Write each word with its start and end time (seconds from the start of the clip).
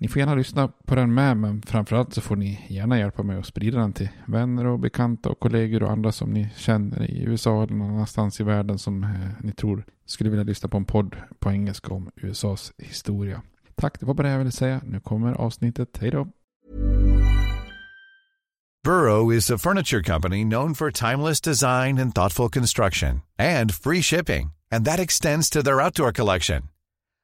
Ni 0.00 0.08
får 0.08 0.20
gärna 0.20 0.34
lyssna 0.34 0.68
på 0.68 0.94
den 0.94 1.14
med, 1.14 1.36
men 1.36 1.62
framförallt 1.62 2.14
så 2.14 2.20
får 2.20 2.36
ni 2.36 2.66
gärna 2.68 2.98
hjälpa 2.98 3.22
mig 3.22 3.38
att 3.38 3.46
sprida 3.46 3.78
den 3.78 3.92
till 3.92 4.08
vänner 4.26 4.66
och 4.66 4.78
bekanta 4.78 5.28
och 5.28 5.40
kollegor 5.40 5.82
och 5.82 5.90
andra 5.90 6.12
som 6.12 6.30
ni 6.30 6.50
känner 6.56 7.10
i 7.10 7.22
USA 7.22 7.62
eller 7.62 7.74
någon 7.74 7.90
annanstans 7.90 8.40
i 8.40 8.44
världen 8.44 8.78
som 8.78 9.04
eh, 9.04 9.10
ni 9.40 9.52
tror 9.52 9.84
skulle 10.06 10.30
vilja 10.30 10.44
lyssna 10.44 10.68
på 10.68 10.76
en 10.76 10.84
podd 10.84 11.16
på 11.38 11.50
engelska 11.50 11.94
om 11.94 12.10
USAs 12.16 12.72
historia. 12.78 13.42
Tack, 13.74 14.00
det 14.00 14.06
var 14.06 14.14
bara 14.14 14.26
det 14.26 14.32
jag 14.32 14.38
ville 14.38 14.50
säga. 14.50 14.80
Nu 14.84 15.00
kommer 15.00 15.32
avsnittet. 15.32 15.98
Hej 16.00 16.10
då! 16.10 16.28
Burrow 18.84 19.34
is 19.34 19.50
a 19.50 19.58
furniture 19.58 20.02
company 20.02 20.44
known 20.44 20.74
for 20.74 20.90
timeless 20.90 21.40
design 21.40 21.98
and 21.98 22.14
thoughtful 22.14 22.48
construction 22.50 23.20
and 23.38 23.74
free 23.74 24.02
shipping, 24.02 24.50
and 24.70 24.86
that 24.86 25.00
extends 25.00 25.50
to 25.50 25.62
their 25.62 25.80
outdoor 25.80 26.12
collection. 26.12 26.62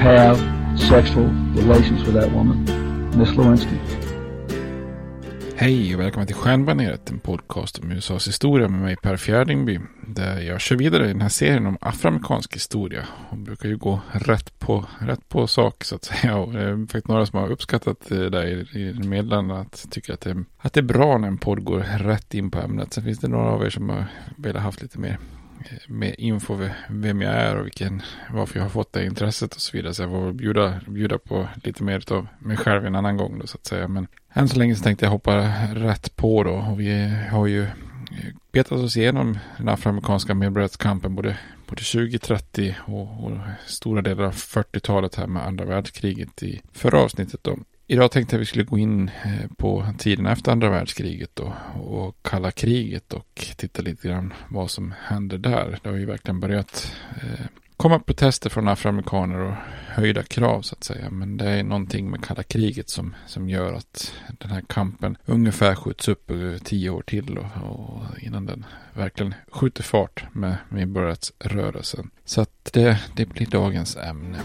have 0.00 0.38
sexual 0.78 1.26
relations 1.56 2.06
with 2.06 2.14
that 2.14 2.32
woman, 2.32 2.64
Miss 3.18 3.36
Lewinsky. 3.36 3.76
Hej 5.56 5.94
och 5.94 6.00
välkommen 6.00 6.26
till 6.26 6.36
Stjärnbaneret, 6.36 7.10
en 7.10 7.18
podcast 7.18 7.78
om 7.78 7.92
USAs 7.92 8.28
historia 8.28 8.68
med 8.68 8.80
mig 8.80 8.96
Per 8.96 9.16
Fjärdingby. 9.16 9.80
Där 10.06 10.40
jag 10.40 10.60
kör 10.60 10.76
vidare 10.76 11.04
i 11.04 11.08
den 11.08 11.20
här 11.20 11.28
serien 11.28 11.66
om 11.66 11.78
afroamerikansk 11.80 12.54
historia. 12.54 13.06
Och 13.30 13.38
brukar 13.38 13.68
ju 13.68 13.76
gå 13.76 14.00
rätt 14.12 14.58
på, 14.58 14.84
rätt 14.98 15.28
på 15.28 15.46
sak 15.46 15.84
så 15.84 15.94
att 15.94 16.04
säga. 16.04 16.36
Och 16.36 16.52
det 16.52 16.62
är 16.62 16.76
faktiskt 16.76 17.08
några 17.08 17.26
som 17.26 17.38
har 17.38 17.50
uppskattat 17.50 18.10
eh, 18.10 18.18
det 18.18 18.50
i, 18.50 18.80
i 18.80 18.92
meddelandena. 18.92 19.60
Att 19.60 19.86
tycker 19.90 20.12
att 20.12 20.20
det, 20.20 20.44
att 20.58 20.72
det 20.72 20.80
är 20.80 20.84
bra 20.84 21.18
när 21.18 21.28
en 21.28 21.38
podd 21.38 21.64
går 21.64 21.78
rätt 21.98 22.34
in 22.34 22.50
på 22.50 22.58
ämnet. 22.58 22.92
Sen 22.92 23.04
finns 23.04 23.18
det 23.18 23.28
några 23.28 23.50
av 23.50 23.64
er 23.64 23.70
som 23.70 23.88
har 23.88 24.04
velat 24.36 24.62
haft 24.62 24.82
lite 24.82 24.98
mer 24.98 25.18
med 25.86 26.14
info 26.18 26.68
vem 26.88 27.22
jag 27.22 27.34
är 27.34 27.56
och 27.56 27.64
vilken, 27.66 28.02
varför 28.30 28.58
jag 28.58 28.64
har 28.64 28.70
fått 28.70 28.92
det 28.92 29.04
intresset 29.04 29.54
och 29.54 29.60
så 29.60 29.76
vidare. 29.76 29.94
Så 29.94 30.02
jag 30.02 30.10
får 30.10 30.32
bjuda, 30.32 30.80
bjuda 30.86 31.18
på 31.18 31.48
lite 31.64 31.82
mer 31.82 32.12
av 32.12 32.26
mig 32.38 32.56
själv 32.56 32.86
en 32.86 32.94
annan 32.94 33.16
gång 33.16 33.38
då 33.38 33.46
så 33.46 33.56
att 33.56 33.66
säga. 33.66 33.88
Men 33.88 34.06
än 34.32 34.48
så 34.48 34.58
länge 34.58 34.76
så 34.76 34.82
tänkte 34.82 35.04
jag 35.04 35.10
hoppa 35.10 35.36
rätt 35.74 36.16
på 36.16 36.44
då. 36.44 36.52
Och 36.52 36.80
vi 36.80 37.08
har 37.30 37.46
ju 37.46 37.66
betat 38.52 38.78
oss 38.78 38.96
igenom 38.96 39.38
den 39.56 39.68
afroamerikanska 39.68 40.34
medborgarrättskampen 40.34 41.14
både, 41.14 41.38
både 41.66 41.82
2030 41.82 42.76
och, 42.86 43.24
och 43.24 43.38
stora 43.66 44.02
delar 44.02 44.24
av 44.24 44.32
40-talet 44.32 45.14
här 45.14 45.26
med 45.26 45.46
andra 45.46 45.64
världskriget 45.64 46.42
i 46.42 46.60
förra 46.72 47.00
avsnittet 47.00 47.44
då. 47.44 47.58
Idag 47.90 48.10
tänkte 48.10 48.34
jag 48.34 48.38
att 48.38 48.42
vi 48.42 48.46
skulle 48.46 48.64
gå 48.64 48.78
in 48.78 49.10
eh, 49.24 49.50
på 49.56 49.86
tiden 49.98 50.26
efter 50.26 50.52
andra 50.52 50.70
världskriget 50.70 51.40
och, 51.40 51.52
och 51.74 52.16
kalla 52.22 52.50
kriget 52.50 53.12
och 53.12 53.46
titta 53.56 53.82
lite 53.82 54.08
grann 54.08 54.32
vad 54.48 54.70
som 54.70 54.94
händer 55.02 55.38
där. 55.38 55.78
Det 55.82 55.88
har 55.88 55.96
ju 55.96 56.06
verkligen 56.06 56.40
börjat 56.40 56.92
eh, 57.22 57.46
komma 57.76 57.98
protester 57.98 58.50
från 58.50 58.68
afroamerikaner 58.68 59.38
och 59.38 59.54
höjda 59.86 60.22
krav 60.22 60.62
så 60.62 60.74
att 60.74 60.84
säga. 60.84 61.10
Men 61.10 61.36
det 61.36 61.50
är 61.50 61.62
någonting 61.62 62.10
med 62.10 62.24
kalla 62.24 62.42
kriget 62.42 62.88
som, 62.88 63.14
som 63.26 63.48
gör 63.48 63.72
att 63.72 64.12
den 64.38 64.50
här 64.50 64.62
kampen 64.66 65.16
ungefär 65.24 65.74
skjuts 65.74 66.08
upp 66.08 66.30
eh, 66.30 66.36
tio 66.64 66.90
år 66.90 67.02
till 67.02 67.38
och, 67.38 67.70
och 67.70 68.18
innan 68.20 68.46
den 68.46 68.64
verkligen 68.92 69.34
skjuter 69.52 69.82
fart 69.82 70.24
med 70.32 70.56
medborgarrättsrörelsen. 70.68 72.10
Så 72.24 72.40
att 72.40 72.70
det, 72.72 73.00
det 73.16 73.26
blir 73.26 73.46
dagens 73.46 73.96
ämne. 73.96 74.38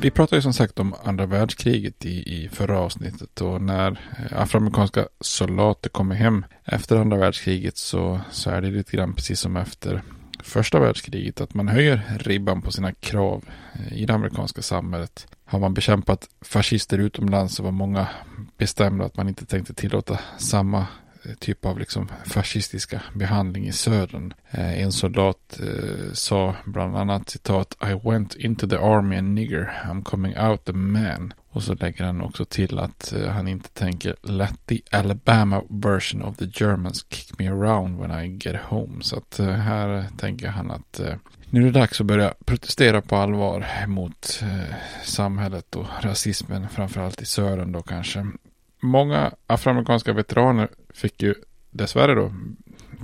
Vi 0.00 0.10
pratade 0.10 0.36
ju 0.36 0.42
som 0.42 0.52
sagt 0.52 0.78
om 0.78 0.94
andra 1.04 1.26
världskriget 1.26 2.06
i, 2.06 2.44
i 2.44 2.48
förra 2.48 2.78
avsnittet 2.78 3.40
och 3.40 3.62
när 3.62 3.90
eh, 3.90 4.40
afroamerikanska 4.40 5.08
soldater 5.20 5.90
kommer 5.90 6.14
hem 6.14 6.44
efter 6.64 6.96
andra 6.96 7.16
världskriget 7.16 7.76
så, 7.76 8.20
så 8.30 8.50
är 8.50 8.60
det 8.60 8.70
lite 8.70 8.96
grann 8.96 9.14
precis 9.14 9.40
som 9.40 9.56
efter 9.56 10.02
första 10.42 10.80
världskriget 10.80 11.40
att 11.40 11.54
man 11.54 11.68
höjer 11.68 12.18
ribban 12.18 12.62
på 12.62 12.72
sina 12.72 12.92
krav 12.92 13.44
eh, 13.74 13.98
i 13.98 14.06
det 14.06 14.14
amerikanska 14.14 14.62
samhället. 14.62 15.26
Har 15.44 15.58
man 15.58 15.74
bekämpat 15.74 16.28
fascister 16.40 16.98
utomlands 16.98 17.54
så 17.54 17.62
var 17.62 17.70
många 17.70 18.08
bestämda 18.58 19.04
att 19.04 19.16
man 19.16 19.28
inte 19.28 19.46
tänkte 19.46 19.74
tillåta 19.74 20.20
samma 20.38 20.86
typ 21.38 21.64
av 21.64 21.78
liksom 21.78 22.08
fascistiska 22.24 23.02
behandling 23.14 23.66
i 23.66 23.72
södern. 23.72 24.34
Eh, 24.50 24.82
en 24.82 24.92
soldat 24.92 25.60
eh, 25.62 26.12
sa 26.12 26.54
bland 26.64 26.96
annat 26.96 27.30
citat 27.30 27.76
I 27.82 28.08
went 28.08 28.34
into 28.34 28.68
the 28.68 28.76
army 28.76 29.16
a 29.16 29.20
nigger, 29.20 29.82
I'm 29.84 30.02
coming 30.02 30.38
out 30.38 30.68
a 30.68 30.72
man. 30.72 31.32
Och 31.50 31.62
så 31.62 31.74
lägger 31.74 32.04
han 32.04 32.20
också 32.20 32.44
till 32.44 32.78
att 32.78 33.12
eh, 33.12 33.28
han 33.28 33.48
inte 33.48 33.68
tänker 33.68 34.16
Let 34.22 34.66
the 34.66 34.80
Alabama 34.90 35.62
version 35.68 36.22
of 36.22 36.36
the 36.36 36.50
Germans 36.54 37.06
kick 37.10 37.38
me 37.38 37.48
around 37.48 38.00
when 38.00 38.24
I 38.24 38.38
get 38.46 38.56
home. 38.62 39.02
Så 39.02 39.16
att 39.16 39.38
här 39.38 40.06
tänker 40.18 40.48
han 40.48 40.70
att 40.70 41.00
nu 41.50 41.60
är 41.60 41.64
det 41.64 41.80
dags 41.80 42.00
att 42.00 42.06
börja 42.06 42.34
protestera 42.44 43.02
på 43.02 43.16
allvar 43.16 43.66
mot 43.86 44.42
samhället 45.04 45.76
och 45.76 45.86
rasismen, 46.00 46.68
framförallt 46.68 47.22
i 47.22 47.26
södern 47.26 47.72
då 47.72 47.82
kanske. 47.82 48.26
Många 48.80 49.32
afroamerikanska 49.46 50.12
veteraner 50.12 50.68
fick 50.94 51.22
ju 51.22 51.34
dessvärre 51.70 52.14
då, 52.14 52.34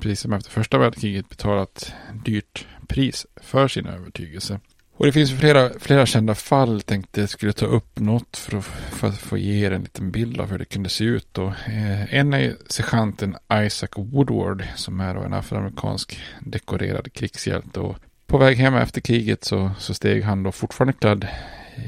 precis 0.01 0.21
som 0.21 0.33
efter 0.33 0.51
första 0.51 0.79
världskriget, 0.79 1.29
betala 1.29 1.63
ett 1.63 1.95
dyrt 2.25 2.67
pris 2.87 3.27
för 3.37 3.69
sin 3.69 3.87
övertygelse. 3.87 4.61
Och 4.97 5.07
det 5.07 5.13
finns 5.13 5.39
flera, 5.39 5.71
flera 5.79 6.07
kända 6.07 6.35
fall. 6.35 6.81
Tänkte 6.83 7.21
jag 7.21 7.31
skulle 7.31 7.53
ta 7.53 7.67
upp 7.67 8.01
något 8.01 8.37
för 8.37 8.59
att, 8.59 8.65
för 8.91 9.09
att 9.09 9.19
få 9.19 9.39
ge 9.39 9.67
er 9.67 9.71
en 9.71 9.83
liten 9.83 10.11
bild 10.11 10.41
av 10.41 10.51
hur 10.51 10.59
det 10.59 10.65
kunde 10.65 10.89
se 10.89 11.05
ut. 11.05 11.29
Då. 11.33 11.47
Eh, 11.47 12.15
en 12.15 12.35
är 12.35 12.57
sergeanten 12.67 13.37
Isaac 13.53 13.89
Woodward 13.97 14.65
som 14.77 15.01
är 15.01 15.15
en 15.15 15.33
afroamerikansk 15.33 16.21
dekorerad 16.41 17.13
krigshjälte. 17.13 17.81
Och 17.81 17.97
på 18.27 18.39
väg 18.39 18.57
hem 18.57 18.75
efter 18.75 19.01
kriget 19.01 19.45
så, 19.45 19.71
så 19.79 19.95
steg 19.95 20.23
han 20.23 20.43
då 20.43 20.53
fortfarande 20.53 20.93
klädd 20.93 21.29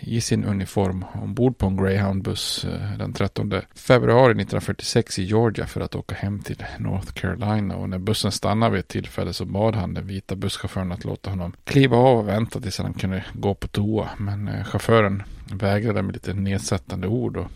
i 0.00 0.20
sin 0.20 0.44
uniform 0.44 1.04
ombord 1.22 1.58
på 1.58 1.66
en 1.66 1.80
Greyhound-buss 1.80 2.64
eh, 2.64 2.98
den 2.98 3.12
13 3.12 3.52
februari 3.74 4.30
1946 4.30 5.18
i 5.18 5.24
Georgia 5.24 5.66
för 5.66 5.80
att 5.80 5.94
åka 5.94 6.14
hem 6.14 6.40
till 6.40 6.64
North 6.78 7.12
Carolina. 7.12 7.76
Och 7.76 7.88
när 7.88 7.98
bussen 7.98 8.32
stannade 8.32 8.72
vid 8.72 8.80
ett 8.80 8.88
tillfälle 8.88 9.32
så 9.32 9.44
bad 9.44 9.74
han 9.74 9.94
den 9.94 10.06
vita 10.06 10.36
busschauffören 10.36 10.92
att 10.92 11.04
låta 11.04 11.30
honom 11.30 11.52
kliva 11.64 11.96
av 11.96 12.18
och 12.18 12.28
vänta 12.28 12.60
tills 12.60 12.78
han 12.78 12.94
kunde 12.94 13.24
gå 13.32 13.54
på 13.54 13.68
toa. 13.68 14.08
Men 14.18 14.48
eh, 14.48 14.64
chauffören 14.64 15.22
vägrade 15.52 16.02
med 16.02 16.14
lite 16.14 16.34
nedsättande 16.34 17.08
ord. 17.08 17.36
Och 17.36 17.46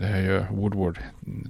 det 0.00 0.06
här 0.06 0.20
gör 0.20 0.46
Woodward 0.50 0.98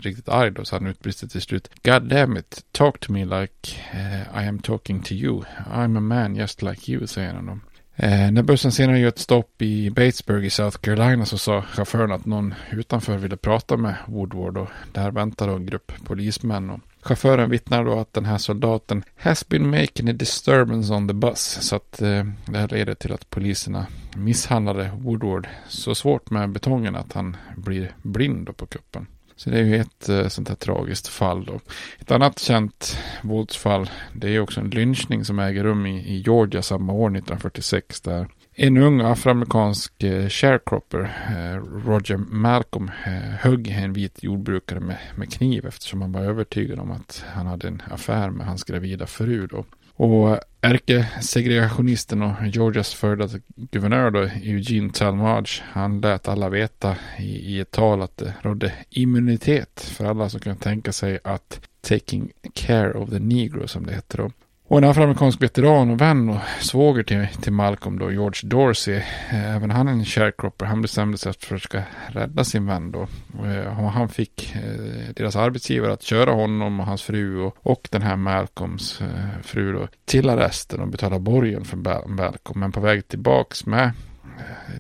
riktigt 0.01 0.29
arg 0.29 0.51
då, 0.51 0.65
så 0.65 0.77
han 0.77 0.87
utbrister 0.87 1.27
till 1.27 1.43
slut. 1.43 1.71
God 1.85 2.09
damn 2.09 2.37
it, 2.37 2.65
talk 2.73 3.01
to 3.01 3.13
me 3.13 3.25
like 3.25 3.77
uh, 3.95 4.43
I 4.43 4.49
am 4.49 4.59
talking 4.59 5.03
to 5.03 5.13
you. 5.13 5.43
I'm 5.73 5.97
a 5.97 6.01
man 6.01 6.37
just 6.37 6.63
like 6.63 6.93
you, 6.93 7.07
säger 7.07 7.35
han 7.35 7.47
då. 7.47 7.59
Eh, 8.03 8.33
när 8.33 8.43
bussen 8.43 8.73
senare 8.73 8.99
gör 8.99 9.09
ett 9.09 9.19
stopp 9.19 9.63
i 9.63 9.91
Batesburg 9.91 10.45
i 10.45 10.51
South 10.51 10.79
Carolina 10.79 11.25
så 11.25 11.39
sa 11.39 11.63
chauffören 11.63 12.13
att 12.13 12.27
någon 12.27 12.55
utanför 12.71 13.17
ville 13.17 13.37
prata 13.37 13.77
med 13.77 13.95
Woodward 14.07 14.57
och 14.57 14.69
där 14.93 15.11
väntade 15.11 15.53
en 15.53 15.67
grupp 15.67 15.93
polismän. 16.05 16.71
Och 16.71 16.81
chauffören 17.01 17.51
vittnar 17.51 17.85
då 17.85 17.99
att 17.99 18.13
den 18.13 18.25
här 18.25 18.39
soldaten 18.39 19.05
has 19.17 19.49
been 19.49 19.71
making 19.71 20.09
a 20.09 20.13
disturbance 20.13 20.95
on 20.95 21.09
the 21.09 21.15
bus. 21.15 21.59
Så 21.61 21.77
att 21.77 22.03
eh, 22.03 22.25
det 22.47 22.59
här 22.59 22.69
leder 22.69 22.95
till 22.95 23.13
att 23.13 23.31
poliserna 23.31 23.87
misshandlade 24.17 24.91
Woodward 24.95 25.49
så 25.69 25.95
svårt 25.95 26.31
med 26.31 26.51
betongen 26.51 26.97
att 26.97 27.13
han 27.13 27.37
blir 27.57 27.93
blind 28.03 28.57
på 28.57 28.67
kuppen. 28.67 29.07
Så 29.43 29.51
det 29.51 29.59
är 29.59 29.65
ju 29.65 29.77
ett 29.77 30.09
eh, 30.09 30.29
sånt 30.29 30.49
här 30.49 30.57
tragiskt 30.57 31.09
fall 31.09 31.45
då. 31.45 31.61
Ett 31.99 32.11
annat 32.11 32.39
känt 32.39 32.99
våldsfall 33.23 33.91
det 34.13 34.29
är 34.29 34.41
också 34.41 34.61
en 34.61 34.71
lynchning 34.71 35.25
som 35.25 35.39
äger 35.39 35.65
rum 35.65 35.87
i, 35.87 35.99
i 35.99 36.23
Georgia 36.27 36.63
samma 36.63 36.93
år 36.93 37.07
1946 37.09 38.01
där 38.01 38.29
en 38.55 38.77
ung 38.77 39.01
afroamerikansk 39.01 40.03
eh, 40.03 40.29
sharecropper, 40.29 41.01
eh, 41.29 41.87
Roger 41.89 42.17
Malcolm, 42.17 42.91
eh, 43.07 43.13
högg 43.13 43.69
en 43.69 43.93
vit 43.93 44.23
jordbrukare 44.23 44.81
med, 44.81 44.99
med 45.17 45.33
kniv 45.33 45.67
eftersom 45.67 46.03
han 46.03 46.13
var 46.13 46.21
övertygad 46.21 46.79
om 46.79 46.91
att 46.91 47.25
han 47.35 47.47
hade 47.47 47.69
en 47.69 47.83
affär 47.91 48.31
med 48.31 48.47
hans 48.47 48.65
gravida 48.65 49.07
fru. 49.07 49.47
Då. 49.47 49.65
Och 49.95 50.39
ärkesegregationisten 50.61 52.23
och 52.23 52.47
Georgias 52.47 52.95
före 52.95 53.29
guvernör 53.57 54.11
då, 54.11 54.21
Eugene 54.21 54.93
Talmadge, 54.93 55.63
han 55.63 56.01
lät 56.01 56.29
alla 56.29 56.49
veta 56.49 56.97
i, 57.19 57.55
i 57.55 57.61
ett 57.61 57.71
tal 57.71 58.03
att 58.03 58.17
det 58.17 58.35
rådde 58.43 58.73
immunitet 58.91 59.81
för 59.81 60.05
alla 60.05 60.29
som 60.29 60.41
kan 60.41 60.57
tänka 60.57 60.93
sig 60.93 61.19
att 61.25 61.61
taking 61.81 62.33
care 62.55 62.93
of 62.93 63.11
the 63.11 63.19
negro 63.19 63.69
som 63.69 63.87
det 63.87 63.95
heter 63.95 64.19
då. 64.19 64.31
Och 64.73 64.79
en 64.79 64.85
afroamerikansk 64.85 65.43
veteran 65.43 65.91
och 65.91 66.01
vän 66.01 66.29
och 66.29 66.41
svåger 66.61 67.03
till, 67.03 67.29
till 67.43 67.53
Malcolm 67.53 67.99
då, 67.99 68.13
George 68.13 68.49
Dorsey, 68.49 68.97
eh, 69.31 69.57
även 69.57 69.71
han 69.71 69.89
en 69.89 70.05
sharecropper, 70.05 70.67
han 70.67 70.83
bestämde 70.83 71.19
sig 71.19 71.33
för 71.33 71.39
att 71.39 71.45
försöka 71.61 71.85
rädda 72.09 72.45
sin 72.45 72.67
vän 72.67 72.93
då. 72.93 73.07
Eh, 73.45 73.85
och 73.85 73.93
han 73.93 74.09
fick 74.09 74.55
eh, 74.55 75.15
deras 75.17 75.37
arbetsgivare 75.37 75.93
att 75.93 76.03
köra 76.03 76.33
honom 76.33 76.81
och 76.81 76.87
hans 76.87 77.03
fru 77.03 77.41
och, 77.41 77.57
och 77.63 77.89
den 77.91 78.03
här 78.03 78.17
Malcolms 78.17 79.01
fru 79.43 79.73
då 79.73 79.89
till 80.05 80.31
arresten 80.31 80.81
och 80.81 80.89
betala 80.89 81.19
borgen 81.19 81.65
för 81.65 81.77
Malcolm. 82.09 82.61
Men 82.61 82.73
på 82.73 82.81
väg 82.81 83.09
tillbaks 83.09 83.67
med 83.67 83.93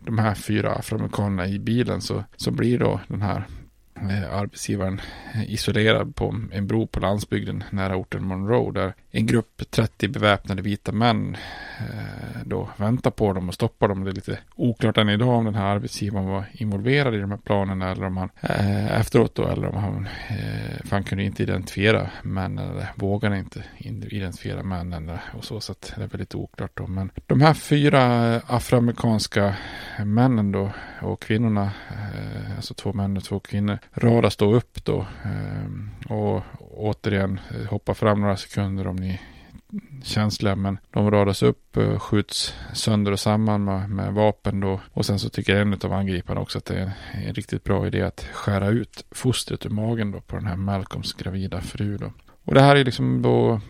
de 0.01 0.19
här 0.19 0.35
fyra 0.35 0.73
afroamerikanerna 0.73 1.47
i 1.47 1.59
bilen 1.59 2.01
så, 2.01 2.25
så 2.37 2.51
blir 2.51 2.79
då 2.79 3.01
den 3.09 3.23
här 3.23 3.47
arbetsgivaren 4.33 5.01
isolerad 5.47 6.17
på 6.17 6.35
en 6.53 6.67
bro 6.67 6.87
på 6.87 7.01
landsbygden 7.01 7.65
nära 7.71 7.97
orten 7.97 8.25
Monroe 8.25 8.73
där 8.73 8.95
en 9.15 9.27
grupp 9.27 9.63
30 9.71 10.09
beväpnade 10.09 10.63
vita 10.63 10.93
män 10.93 11.37
eh, 11.79 12.43
då 12.45 12.69
väntar 12.77 13.11
på 13.11 13.33
dem 13.33 13.49
och 13.49 13.55
stoppar 13.55 13.89
dem. 13.89 14.05
Det 14.05 14.11
är 14.11 14.15
lite 14.15 14.39
oklart 14.57 14.99
än 14.99 15.09
idag 15.09 15.29
om 15.29 15.45
den 15.45 15.55
här 15.55 15.65
arbetsgivaren 15.65 16.27
var 16.27 16.45
involverad 16.53 17.15
i 17.15 17.19
de 17.19 17.31
här 17.31 17.39
planerna 17.39 17.91
eller 17.91 18.05
om 18.05 18.17
han 18.17 18.31
eh, 18.41 19.01
efteråt 19.01 19.35
då 19.35 19.49
eller 19.49 19.69
om 19.69 19.77
han, 19.77 20.07
eh, 20.29 20.85
för 20.85 20.91
han 20.91 21.05
kunde 21.05 21.25
inte 21.25 21.43
identifiera 21.43 22.11
männen 22.23 22.71
eller 22.71 22.89
vågade 22.95 23.39
inte 23.39 23.65
identifiera 23.79 24.63
männen 24.63 25.19
och 25.35 25.45
så 25.45 25.61
så 25.61 25.73
att 25.73 25.93
det 25.97 26.03
är 26.03 26.09
väldigt 26.09 26.35
oklart 26.35 26.71
då. 26.75 26.87
Men 26.87 27.11
de 27.27 27.41
här 27.41 27.55
fyra 27.55 28.35
afroamerikanska 28.47 29.55
männen 30.05 30.53
då 30.53 30.71
och 31.01 31.23
kvinnorna, 31.23 31.71
eh, 31.91 32.57
alltså 32.57 32.75
två 32.75 32.93
män 32.93 33.17
och 33.17 33.25
två 33.25 33.41
kvinnor 33.41 33.79
radas 33.95 34.37
då 34.37 34.55
upp 34.55 34.85
då. 34.85 35.07
Och 36.09 36.43
återigen 36.75 37.41
hoppar 37.69 37.95
fram 37.95 38.21
några 38.21 38.37
sekunder 38.37 38.87
om 38.87 39.02
ni 39.03 39.21
känsliga. 40.03 40.57
Men 40.57 40.79
de 40.91 41.11
radas 41.11 41.43
upp, 41.43 41.77
eh, 41.77 41.99
skjuts 41.99 42.55
sönder 42.73 43.13
och 43.13 43.21
samman 43.21 43.65
med, 43.65 43.91
med 43.91 44.15
vapen 44.15 44.61
då. 44.61 44.81
Och 44.93 45.07
sen 45.07 45.19
så 45.19 45.29
tycker 45.29 45.57
en 45.57 45.79
av 45.85 45.93
angriparna 45.93 46.41
också 46.41 46.59
att 46.59 46.65
det 46.65 46.75
är 46.75 46.83
en, 46.83 47.27
en 47.27 47.35
riktigt 47.35 47.65
bra 47.65 47.87
idé 47.87 48.03
att 48.03 48.29
skära 48.33 48.69
ut 48.69 49.05
fostret 49.11 49.67
ur 49.67 49.71
magen 49.71 50.11
då 50.11 50.21
på 50.21 50.37
den 50.37 50.47
här 50.47 50.57
Malcolms 50.57 51.13
gravida 51.13 51.61
fru 51.61 51.97
då. 51.97 52.13
Och 52.45 52.55
det 52.55 52.61
här 52.61 52.77
är 52.77 52.85
liksom 52.85 53.23
då 53.23 53.61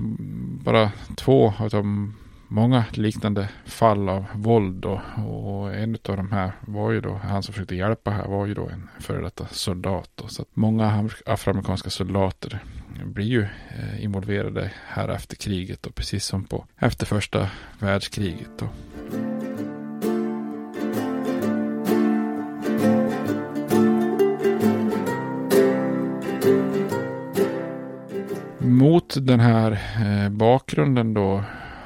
bara 0.65 0.93
två 1.17 1.55
av 1.59 1.71
de 1.71 2.15
många 2.49 2.85
liknande 2.93 3.49
fall 3.67 4.09
av 4.09 4.25
våld 4.35 4.75
då 4.75 5.01
och 5.27 5.75
en 5.75 5.97
av 6.09 6.17
de 6.17 6.33
här 6.33 6.53
var 6.61 6.91
ju 6.91 7.01
då, 7.01 7.21
han 7.23 7.43
som 7.43 7.55
försökte 7.55 7.77
hjälpa 7.77 8.11
här 8.11 8.29
var 8.29 8.47
ju 8.47 8.55
då 8.55 8.69
en 8.69 8.89
före 9.01 9.23
detta 9.23 9.47
soldat. 9.51 10.11
Då, 10.15 10.29
så 10.29 10.43
att 10.43 10.49
många 10.55 11.09
afroamerikanska 11.27 11.91
soldater 11.91 12.63
blir 13.05 13.27
ju 13.27 13.43
eh, 13.43 14.05
involverade 14.05 14.71
här 14.87 15.09
efter 15.09 15.37
kriget 15.37 15.87
och 15.87 15.95
precis 15.95 16.25
som 16.25 16.45
på 16.45 16.67
efter 16.79 17.07
första 17.07 17.51
världskriget. 17.79 18.51
Då. 18.59 18.69
Mot 28.59 29.27
den 29.27 29.41
här 29.41 29.73
eh, 29.73 30.29
bakgrunden 30.29 31.15
då 31.15 31.45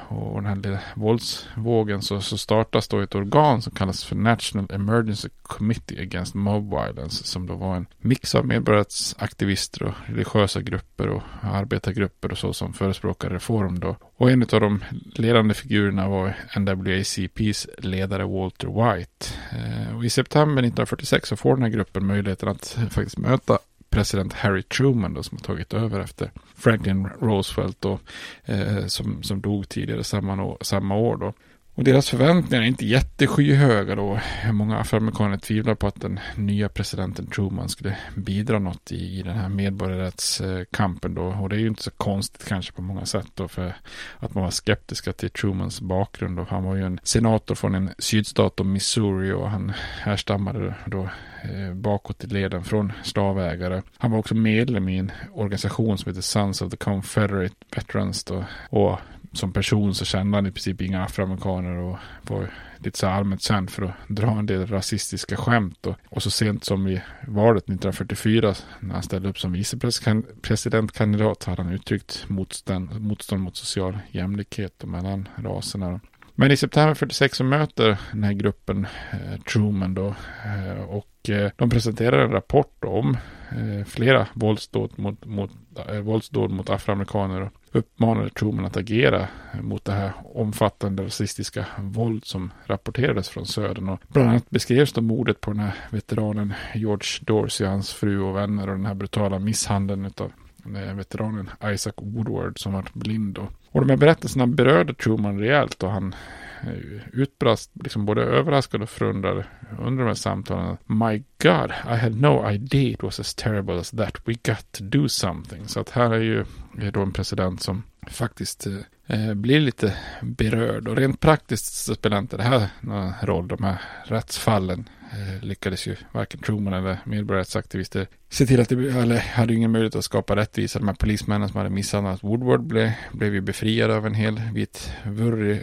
och 0.09 0.41
den 0.41 0.45
här 0.45 0.55
lilla 0.55 0.79
våldsvågen 0.95 2.01
så, 2.01 2.21
så 2.21 2.37
startas 2.37 2.87
då 2.87 2.99
ett 2.99 3.15
organ 3.15 3.61
som 3.61 3.73
kallas 3.73 4.03
för 4.03 4.15
National 4.15 4.67
Emergency 4.71 5.29
Committee 5.41 6.01
Against 6.01 6.33
Mob 6.33 6.69
Violence 6.69 7.23
som 7.23 7.47
då 7.47 7.55
var 7.55 7.75
en 7.75 7.85
mix 7.97 8.35
av 8.35 8.45
medborgaraktivister 8.45 9.83
och 9.83 9.93
religiösa 10.05 10.61
grupper 10.61 11.07
och 11.07 11.23
arbetargrupper 11.41 12.31
och 12.31 12.37
så 12.37 12.53
som 12.53 12.73
förespråkar 12.73 13.29
reform 13.29 13.79
då. 13.79 13.95
Och 14.17 14.31
en 14.31 14.41
av 14.41 14.61
de 14.61 14.83
ledande 15.13 15.53
figurerna 15.53 16.09
var 16.09 16.35
NWACPs 16.59 17.67
ledare 17.77 18.25
Walter 18.25 18.67
White. 18.67 19.25
Eh, 19.51 19.97
och 19.97 20.05
i 20.05 20.09
september 20.09 20.63
1946 20.63 21.29
så 21.29 21.35
får 21.35 21.55
den 21.55 21.63
här 21.63 21.69
gruppen 21.69 22.05
möjligheten 22.05 22.49
att 22.49 22.77
faktiskt 22.89 23.17
möta 23.17 23.59
president 23.89 24.33
Harry 24.33 24.63
Truman 24.63 25.13
då, 25.13 25.23
som 25.23 25.37
har 25.37 25.43
tagit 25.43 25.73
över 25.73 25.99
efter 25.99 26.31
Franklin 26.55 27.09
Roosevelt 27.21 27.81
då, 27.81 27.99
eh, 28.45 28.85
som, 28.85 29.23
som 29.23 29.41
dog 29.41 29.69
tidigare 29.69 30.03
samma, 30.03 30.43
år, 30.43 30.57
samma 30.61 30.95
år. 30.95 31.17
Då. 31.17 31.33
Och 31.77 31.83
deras 31.83 32.09
förväntningar 32.09 32.63
är 32.63 32.67
inte 32.67 32.85
jätteskyhöga 32.85 33.95
då. 33.95 34.19
Många 34.51 34.77
afroamerikaner 34.77 35.37
tvivlar 35.37 35.75
på 35.75 35.87
att 35.87 36.01
den 36.01 36.19
nya 36.35 36.69
presidenten 36.69 37.27
Truman 37.27 37.69
skulle 37.69 37.97
bidra 38.15 38.59
något 38.59 38.91
i, 38.91 39.19
i 39.19 39.23
den 39.23 39.37
här 39.37 39.49
medborgarrättskampen 39.49 41.13
då. 41.13 41.23
Och 41.23 41.49
det 41.49 41.55
är 41.55 41.59
ju 41.59 41.67
inte 41.67 41.83
så 41.83 41.91
konstigt 41.91 42.47
kanske 42.47 42.71
på 42.71 42.81
många 42.81 43.05
sätt 43.05 43.27
då 43.33 43.47
för 43.47 43.75
att 44.19 44.33
man 44.33 44.43
var 44.43 44.51
skeptiska 44.51 45.13
till 45.13 45.29
Trumans 45.29 45.81
bakgrund. 45.81 46.37
Då. 46.37 46.47
Han 46.49 46.63
var 46.63 46.75
ju 46.75 46.85
en 46.85 46.99
senator 47.03 47.55
från 47.55 47.75
en 47.75 47.89
sydstat 47.97 48.59
om 48.59 48.73
Missouri 48.73 49.31
och 49.31 49.49
han 49.49 49.73
härstammade 49.99 50.75
då 50.85 51.09
eh, 51.43 51.73
bakåt 51.73 52.23
i 52.23 52.27
leden 52.27 52.63
från 52.63 52.93
slavägare. 53.03 53.81
Han 53.97 54.11
var 54.11 54.19
också 54.19 54.35
medlem 54.35 54.89
i 54.89 54.97
en 54.97 55.11
organisation 55.33 55.97
som 55.97 56.09
heter 56.09 56.21
Sons 56.21 56.61
of 56.61 56.71
the 56.71 56.77
Confederate 56.77 57.55
Veterans 57.75 58.23
då. 58.23 58.45
Och 58.69 58.99
som 59.33 59.53
person 59.53 59.95
så 59.95 60.05
kände 60.05 60.37
han 60.37 60.45
i 60.45 60.51
princip 60.51 60.81
inga 60.81 61.03
afroamerikaner 61.03 61.77
och 61.77 61.97
var 62.21 62.49
lite 62.77 62.99
så 62.99 63.07
allmänt 63.07 63.41
känd 63.41 63.69
för 63.69 63.83
att 63.83 63.93
dra 64.07 64.31
en 64.31 64.45
del 64.45 64.67
rasistiska 64.67 65.37
skämt. 65.37 65.85
Och, 65.85 65.95
och 66.09 66.23
så 66.23 66.31
sent 66.31 66.63
som 66.63 66.87
i 66.87 67.01
valet 67.27 67.63
1944 67.63 68.53
när 68.79 68.93
han 68.93 69.03
ställde 69.03 69.29
upp 69.29 69.39
som 69.39 69.51
vicepresidentkandidat 69.51 71.43
hade 71.43 71.63
han 71.63 71.73
uttryckt 71.73 72.25
motstånd, 72.27 73.01
motstånd 73.01 73.41
mot 73.41 73.55
social 73.55 73.99
jämlikhet 74.11 74.83
mellan 74.85 75.29
raserna. 75.35 75.99
Men 76.39 76.51
i 76.51 76.57
september 76.57 76.93
46 76.93 77.37
så 77.37 77.43
möter 77.43 77.97
den 78.11 78.23
här 78.23 78.33
gruppen 78.33 78.87
eh, 79.11 79.41
Truman 79.41 79.93
då 79.93 80.15
eh, 80.45 80.83
och 80.83 81.29
eh, 81.29 81.51
de 81.55 81.69
presenterar 81.69 82.25
en 82.25 82.31
rapport 82.31 82.83
om 82.85 83.17
eh, 83.49 83.85
flera 83.85 84.27
våldsdåd 84.33 84.91
mot, 84.95 85.25
mot, 85.25 85.51
eh, 85.89 85.99
våldsdåd 85.99 86.51
mot 86.51 86.69
afroamerikaner 86.69 87.41
och 87.41 87.51
uppmanade 87.71 88.29
Truman 88.29 88.65
att 88.65 88.77
agera 88.77 89.27
eh, 89.53 89.61
mot 89.61 89.85
det 89.85 89.91
här 89.91 90.11
omfattande 90.33 91.03
rasistiska 91.03 91.65
våld 91.79 92.25
som 92.25 92.51
rapporterades 92.65 93.29
från 93.29 93.45
södern. 93.45 93.89
Och 93.89 93.99
bland 94.07 94.29
annat 94.29 94.49
beskrevs 94.49 94.93
då 94.93 95.01
mordet 95.01 95.41
på 95.41 95.51
den 95.51 95.59
här 95.59 95.73
veteranen 95.89 96.53
George 96.75 97.19
Dorsey, 97.21 97.67
hans 97.67 97.93
fru 97.93 98.21
och 98.21 98.35
vänner 98.35 98.69
och 98.69 98.75
den 98.75 98.85
här 98.85 98.95
brutala 98.95 99.39
misshandeln 99.39 100.05
av 100.05 100.31
eh, 100.75 100.95
veteranen 100.95 101.49
Isaac 101.63 101.93
Woodward 101.97 102.59
som 102.59 102.73
var 102.73 102.85
blind. 102.93 103.37
Och, 103.37 103.51
och 103.77 103.85
de 103.87 103.89
här 103.89 103.97
berättelserna 103.97 104.47
berörde 104.47 104.93
Truman 104.93 105.39
rejält 105.39 105.83
och 105.83 105.91
han 105.91 106.15
eh, 106.63 107.09
utbrast 107.13 107.71
liksom 107.73 108.05
både 108.05 108.21
överraskad 108.21 108.81
och 108.81 108.89
förundrad 108.89 109.43
under 109.79 110.03
de 110.03 110.07
här 110.07 110.13
samtalen. 110.13 110.77
My 110.85 111.23
God, 111.37 111.71
I 111.85 111.97
had 111.97 112.21
no 112.21 112.51
idea 112.51 112.93
it 112.93 113.03
was 113.03 113.19
as 113.19 113.33
terrible 113.33 113.79
as 113.79 113.91
that. 113.91 114.17
We 114.25 114.33
got 114.33 114.71
to 114.71 114.83
do 114.83 115.09
something. 115.09 115.67
Så 115.67 115.79
att 115.79 115.89
här 115.89 116.11
är 116.11 116.19
ju 116.19 116.45
är 116.79 116.91
då 116.91 117.01
en 117.01 117.11
president 117.11 117.61
som 117.61 117.83
faktiskt 118.07 118.67
eh, 118.67 118.73
eh 119.07 119.33
blir 119.33 119.59
lite 119.59 119.93
berörd. 120.21 120.87
Och 120.87 120.95
rent 120.95 121.19
praktiskt 121.19 121.73
så 121.73 121.95
spelar 121.95 122.19
inte 122.19 122.37
det 122.37 122.43
här 122.43 122.69
någon 122.81 123.13
roll. 123.23 123.47
De 123.47 123.63
här 123.63 123.81
rättsfallen 124.03 124.89
eh, 125.11 125.43
lyckades 125.43 125.87
ju 125.87 125.95
varken 126.11 126.39
Truman 126.39 126.73
eller 126.73 126.97
medborgarrättsaktivister 127.05 128.07
se 128.29 128.45
till 128.45 128.61
att 128.61 128.69
det 128.69 128.75
eller 128.75 129.17
hade 129.17 129.53
ingen 129.53 129.71
möjlighet 129.71 129.95
att 129.95 130.03
skapa 130.03 130.35
rättvisa. 130.35 130.79
De 130.79 130.87
här 130.87 130.95
polismännen 130.95 131.49
som 131.49 131.57
hade 131.57 131.69
misshandlat 131.69 132.23
Woodward 132.23 132.61
blev, 132.61 132.91
blev 133.11 133.33
ju 133.33 133.41
befriade 133.41 133.95
av 133.95 134.05
en 134.05 134.13
hel 134.13 134.41
vit 134.53 134.91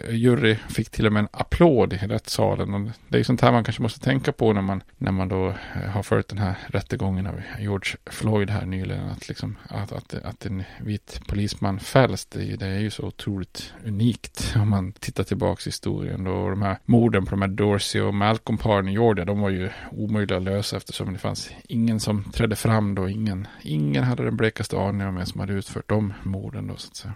jury. 0.09 0.55
Fick 0.69 0.89
till 0.89 1.07
och 1.07 1.13
med 1.13 1.19
en 1.19 1.27
applåd 1.31 1.93
i 1.93 1.97
rättssalen. 1.97 2.73
Och 2.73 2.81
det 3.07 3.15
är 3.15 3.17
ju 3.17 3.23
sånt 3.23 3.41
här 3.41 3.51
man 3.51 3.63
kanske 3.63 3.81
måste 3.81 3.99
tänka 3.99 4.31
på 4.31 4.53
när 4.53 4.61
man, 4.61 4.83
när 4.97 5.11
man 5.11 5.27
då 5.27 5.47
eh, 5.47 5.89
har 5.89 6.03
följt 6.03 6.27
den 6.27 6.37
här 6.37 6.55
rättegången 6.67 7.27
av 7.27 7.41
George 7.59 7.95
Floyd 8.05 8.49
här 8.49 8.65
nyligen. 8.65 9.09
Att, 9.09 9.27
liksom, 9.27 9.57
att, 9.69 9.91
att, 9.91 10.13
att 10.13 10.45
en 10.45 10.63
vit 10.81 11.21
polisman 11.27 11.79
fälls, 11.79 12.25
det, 12.25 12.55
det 12.55 12.65
är 12.65 12.79
ju 12.79 12.89
så 12.89 13.03
otroligt 13.03 13.73
unikt 13.85 14.53
om 14.55 14.69
man 14.69 14.91
tittar 14.91 15.23
tillbaka 15.23 15.61
i 15.61 15.65
historien. 15.65 16.23
Då, 16.23 16.31
och 16.31 16.49
de 16.49 16.61
här 16.61 16.77
morden 16.85 17.25
på 17.25 17.31
de 17.31 17.41
här 17.41 17.49
Dorsey 17.49 18.01
och 18.01 18.13
Malcolm-paren 18.13 18.87
i 18.87 18.91
Georgia, 18.91 19.25
de 19.25 19.39
var 19.39 19.49
ju 19.49 19.69
omöjliga 19.91 20.37
att 20.37 20.43
lösa 20.43 20.77
eftersom 20.77 21.13
det 21.13 21.19
fanns 21.19 21.49
ingen 21.67 21.99
som 21.99 22.23
trädde 22.23 22.54
trädde 22.55 22.75
fram 22.75 22.95
då. 22.95 23.09
Ingen, 23.09 23.47
ingen 23.61 24.03
hade 24.03 24.23
den 24.23 24.37
blekaste 24.37 24.77
aning 24.77 25.07
om 25.07 25.15
vem 25.15 25.25
som 25.25 25.39
hade 25.39 25.53
utfört 25.53 25.89
de 25.89 26.13
morden 26.23 26.67
då 26.67 26.75
så 26.75 26.87
att 26.87 26.95
säga. 26.95 27.13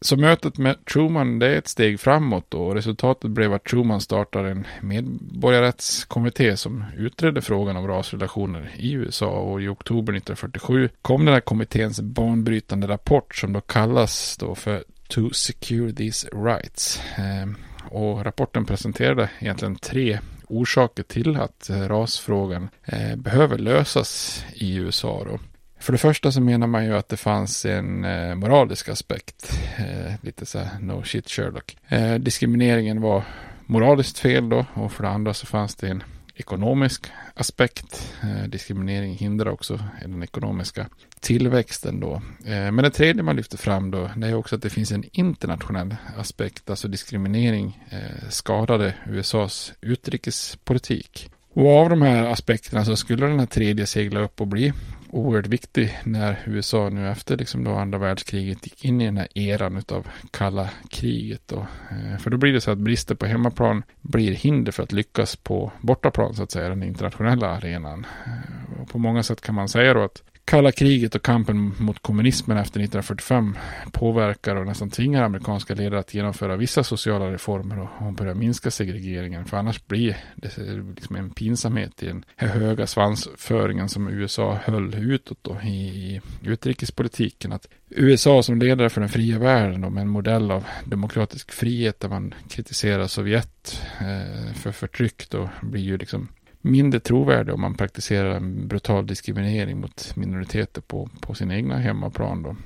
Så 0.00 0.16
mötet 0.16 0.58
med 0.58 0.84
Truman 0.84 1.38
det 1.38 1.46
är 1.46 1.58
ett 1.58 1.68
steg 1.68 2.00
framåt 2.00 2.44
då. 2.48 2.58
Och 2.58 2.74
resultatet 2.74 3.30
blev 3.30 3.52
att 3.52 3.64
Truman 3.64 4.00
startade 4.00 4.50
en 4.50 4.66
medborgarrättskommitté 4.82 6.56
som 6.56 6.84
utredde 6.96 7.42
frågan 7.42 7.76
om 7.76 7.86
rasrelationer 7.86 8.70
i 8.76 8.92
USA. 8.92 9.26
Och 9.26 9.62
i 9.62 9.68
oktober 9.68 10.12
1947 10.12 10.88
kom 11.02 11.24
den 11.24 11.34
här 11.34 11.40
kommitténs 11.40 12.00
banbrytande 12.00 12.86
rapport 12.86 13.34
som 13.34 13.52
då 13.52 13.60
kallas 13.60 14.36
då 14.36 14.54
för 14.54 14.84
To 15.08 15.30
Secure 15.30 15.92
These 15.92 16.28
Rights. 16.32 17.00
Eh, 17.16 17.48
och 17.90 18.24
rapporten 18.24 18.64
presenterade 18.64 19.30
egentligen 19.40 19.76
tre 19.76 20.18
orsaker 20.48 21.02
till 21.02 21.36
att 21.36 21.70
eh, 21.70 21.80
rasfrågan 21.80 22.68
eh, 22.84 23.16
behöver 23.16 23.58
lösas 23.58 24.44
i 24.54 24.76
USA. 24.76 25.24
Då. 25.24 25.38
För 25.78 25.92
det 25.92 25.98
första 25.98 26.32
så 26.32 26.40
menar 26.40 26.66
man 26.66 26.84
ju 26.84 26.96
att 26.96 27.08
det 27.08 27.16
fanns 27.16 27.64
en 27.64 28.04
eh, 28.04 28.34
moralisk 28.34 28.88
aspekt. 28.88 29.58
Eh, 29.78 30.14
lite 30.20 30.46
så 30.46 30.58
här 30.58 30.78
no 30.80 31.02
shit 31.02 31.30
Sherlock. 31.30 31.76
diskrimineringen 32.18 33.00
var 33.00 33.22
moraliskt 33.66 34.18
fel 34.18 34.48
då 34.48 34.66
och 34.74 34.92
för 34.92 35.02
det 35.02 35.10
andra 35.10 35.34
så 35.34 35.46
fanns 35.46 35.74
det 35.74 35.88
en 35.88 36.02
ekonomisk 36.34 37.06
aspekt. 37.34 38.12
Eh, 38.22 38.48
diskriminering 38.48 39.14
hindrar 39.14 39.50
också 39.50 39.80
den 40.02 40.22
ekonomiska 40.22 40.86
tillväxten 41.20 42.00
då. 42.00 42.14
Eh, 42.44 42.72
men 42.72 42.76
det 42.76 42.90
tredje 42.90 43.22
man 43.22 43.36
lyfter 43.36 43.58
fram 43.58 43.90
då, 43.90 44.10
det 44.16 44.26
är 44.26 44.34
också 44.34 44.56
att 44.56 44.62
det 44.62 44.70
finns 44.70 44.92
en 44.92 45.04
internationell 45.12 45.96
aspekt. 46.16 46.70
Alltså 46.70 46.88
diskriminering 46.88 47.84
eh, 47.90 48.28
skadade 48.28 48.94
USAs 49.06 49.72
utrikespolitik. 49.80 51.30
Och 51.54 51.70
av 51.70 51.90
de 51.90 52.02
här 52.02 52.24
aspekterna 52.24 52.84
så 52.84 52.96
skulle 52.96 53.26
den 53.26 53.38
här 53.38 53.46
tredje 53.46 53.86
segla 53.86 54.20
upp 54.20 54.40
och 54.40 54.46
bli 54.46 54.72
oerhört 55.14 55.46
viktig 55.46 55.98
när 56.04 56.42
USA 56.46 56.88
nu 56.88 57.10
efter 57.10 57.36
liksom 57.36 57.64
då 57.64 57.74
andra 57.74 57.98
världskriget 57.98 58.66
gick 58.66 58.84
in 58.84 59.00
i 59.00 59.04
den 59.04 59.16
här 59.16 59.28
eran 59.34 59.82
av 59.88 60.06
kalla 60.30 60.70
kriget. 60.90 61.42
Då. 61.46 61.66
Eh, 61.90 62.18
för 62.18 62.30
då 62.30 62.36
blir 62.36 62.52
det 62.52 62.60
så 62.60 62.70
att 62.70 62.78
brister 62.78 63.14
på 63.14 63.26
hemmaplan 63.26 63.82
blir 64.00 64.32
hinder 64.32 64.72
för 64.72 64.82
att 64.82 64.92
lyckas 64.92 65.36
på 65.36 65.72
bortaplan 65.80 66.34
så 66.34 66.42
att 66.42 66.50
säga, 66.50 66.68
den 66.68 66.82
internationella 66.82 67.48
arenan. 67.48 68.06
Eh, 68.26 68.80
och 68.80 68.88
på 68.88 68.98
många 68.98 69.22
sätt 69.22 69.40
kan 69.40 69.54
man 69.54 69.68
säga 69.68 69.94
då 69.94 70.02
att 70.02 70.22
Kalla 70.46 70.72
kriget 70.72 71.14
och 71.14 71.22
kampen 71.22 71.74
mot 71.78 72.02
kommunismen 72.02 72.56
efter 72.56 72.80
1945 72.80 73.56
påverkar 73.92 74.56
och 74.56 74.66
nästan 74.66 74.90
tvingar 74.90 75.22
amerikanska 75.22 75.74
ledare 75.74 76.00
att 76.00 76.14
genomföra 76.14 76.56
vissa 76.56 76.84
sociala 76.84 77.32
reformer 77.32 77.88
och 77.98 78.12
börja 78.12 78.34
minska 78.34 78.70
segregeringen. 78.70 79.44
För 79.44 79.56
annars 79.56 79.86
blir 79.86 80.16
det 80.34 80.58
liksom 80.96 81.16
en 81.16 81.30
pinsamhet 81.30 82.02
i 82.02 82.06
den 82.06 82.24
här 82.36 82.48
höga 82.48 82.86
svansföringen 82.86 83.88
som 83.88 84.08
USA 84.08 84.58
höll 84.64 84.94
utåt 84.94 85.38
då 85.42 85.60
i 85.62 86.20
utrikespolitiken. 86.42 87.52
Att 87.52 87.68
USA 87.88 88.42
som 88.42 88.58
ledare 88.58 88.90
för 88.90 89.00
den 89.00 89.10
fria 89.10 89.38
världen 89.38 89.80
då, 89.80 89.90
med 89.90 90.00
en 90.00 90.08
modell 90.08 90.50
av 90.50 90.64
demokratisk 90.84 91.52
frihet 91.52 92.00
där 92.00 92.08
man 92.08 92.34
kritiserar 92.48 93.06
Sovjet 93.06 93.82
eh, 94.00 94.54
för 94.54 94.72
förtryck 94.72 95.30
då 95.30 95.50
blir 95.62 95.82
ju 95.82 95.96
liksom 95.96 96.28
mindre 96.64 97.00
trovärdig 97.00 97.54
om 97.54 97.60
man 97.60 97.74
praktiserar 97.74 98.34
en 98.34 98.68
brutal 98.68 99.06
diskriminering 99.06 99.80
mot 99.80 100.16
minoriteter 100.16 100.80
på, 100.80 101.08
på 101.20 101.34
sin 101.34 101.50
egna 101.50 101.78
hemmaplan. 101.78 102.42
Då. 102.42 102.56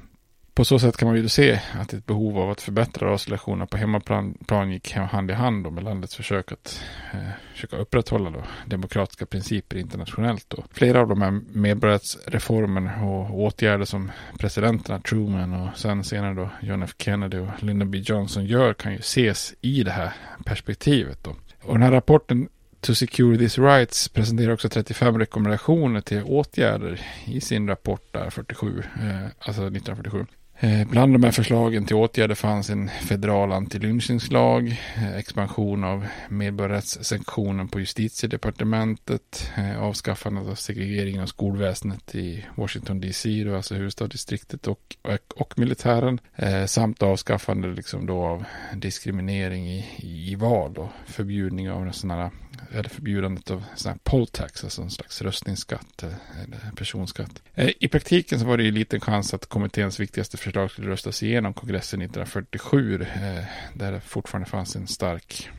På 0.59 0.65
så 0.65 0.79
sätt 0.79 0.97
kan 0.97 1.09
man 1.09 1.17
ju 1.17 1.29
se 1.29 1.61
att 1.81 1.93
ett 1.93 2.07
behov 2.07 2.39
av 2.39 2.51
att 2.51 2.61
förbättra 2.61 3.11
rasrelationerna 3.11 3.67
på 3.67 3.77
hemmaplan 3.77 4.35
plan 4.47 4.71
gick 4.71 4.93
hand 4.93 5.31
i 5.31 5.35
hand 5.35 5.73
med 5.73 5.85
landets 5.85 6.17
försök 6.17 6.53
att 6.53 6.85
eh, 7.13 7.19
försöka 7.53 7.77
upprätthålla 7.77 8.31
då, 8.31 8.43
demokratiska 8.67 9.27
principer 9.27 9.77
internationellt. 9.77 10.45
Då. 10.49 10.65
Flera 10.73 11.01
av 11.01 11.09
de 11.09 11.23
här 11.23 11.41
medborgarrättsreformerna 11.53 13.05
och 13.05 13.41
åtgärder 13.41 13.85
som 13.85 14.11
presidenterna 14.39 15.01
Truman 15.01 15.53
och 15.53 15.79
sen 15.79 16.05
senare 16.05 16.35
då 16.35 16.51
John 16.63 16.83
F 16.83 16.95
Kennedy 16.99 17.39
och 17.39 17.63
Lyndon 17.63 17.91
B 17.91 17.99
Johnson 17.99 18.45
gör 18.45 18.75
kan 18.75 18.93
ju 18.93 18.99
ses 18.99 19.55
i 19.61 19.83
det 19.83 19.91
här 19.91 20.13
perspektivet. 20.45 21.25
Då. 21.25 21.31
Och 21.63 21.75
den 21.75 21.83
här 21.83 21.93
rapporten 21.93 22.49
To 22.81 22.95
Secure 22.95 23.39
These 23.39 23.61
Rights 23.61 24.09
presenterar 24.09 24.53
också 24.53 24.69
35 24.69 25.19
rekommendationer 25.19 26.01
till 26.01 26.23
åtgärder 26.23 27.01
i 27.25 27.41
sin 27.41 27.69
rapport 27.69 28.13
där 28.13 28.31
47, 28.31 28.79
eh, 28.79 29.27
alltså 29.39 29.63
1947. 29.63 30.27
Eh, 30.61 30.89
bland 30.89 31.15
de 31.15 31.25
här 31.25 31.31
förslagen 31.31 31.85
till 31.85 31.97
åtgärder 31.97 32.35
fanns 32.35 32.71
en 32.71 32.89
federal 32.89 33.53
antilynchningslag, 33.53 34.69
eh, 34.97 35.17
expansion 35.17 35.85
av 35.85 36.07
medborgarrättssektionen 36.29 37.69
på 37.69 37.81
justitiedepartementet, 37.81 39.53
eh, 39.57 39.83
avskaffandet 39.83 40.49
av 40.49 40.55
segregeringen 40.55 41.23
av 41.23 41.27
skolväsendet 41.27 42.15
i 42.15 42.45
Washington 42.55 43.01
DC, 43.01 43.45
då, 43.45 43.57
alltså 43.57 43.75
huvudstadsdistriktet 43.75 44.67
och, 44.67 44.97
och, 45.03 45.41
och 45.41 45.59
militären, 45.59 46.21
eh, 46.37 46.65
samt 46.65 47.03
avskaffande 47.03 47.69
liksom 47.69 48.07
då 48.07 48.23
av 48.23 48.45
diskriminering 48.75 49.69
i, 49.69 49.85
i 50.31 50.35
val 50.35 50.77
och 50.77 50.91
förbjudning 51.07 51.71
av 51.71 51.93
sådana 51.93 52.31
eller 52.71 52.89
förbjudandet 52.89 53.51
av 53.51 53.65
sån 53.75 53.93
här 53.93 53.99
poll 54.03 54.27
tax, 54.27 54.65
alltså 54.65 54.83
en 54.83 54.91
slags 54.91 55.23
röstningsskatt 55.23 56.03
eh, 56.03 56.09
eller 56.45 56.59
personskatt. 56.77 57.43
Eh, 57.55 57.71
I 57.81 57.89
praktiken 57.89 58.41
så 58.41 58.47
var 58.47 58.57
det 58.57 58.63
ju 58.63 58.71
liten 58.71 59.01
chans 59.01 59.35
att 59.35 59.47
kommitténs 59.47 60.01
viktigaste 60.01 60.37
förslag 60.37 60.71
skulle 60.71 60.91
röstas 60.91 61.23
igenom 61.23 61.55
kongressen 61.55 62.03
1947, 62.03 63.03
eh, 63.03 63.45
där 63.75 63.93
det 63.93 64.01
fortfarande 64.01 64.51
fanns 64.51 64.77
en 64.77 64.87
stark 64.87 65.51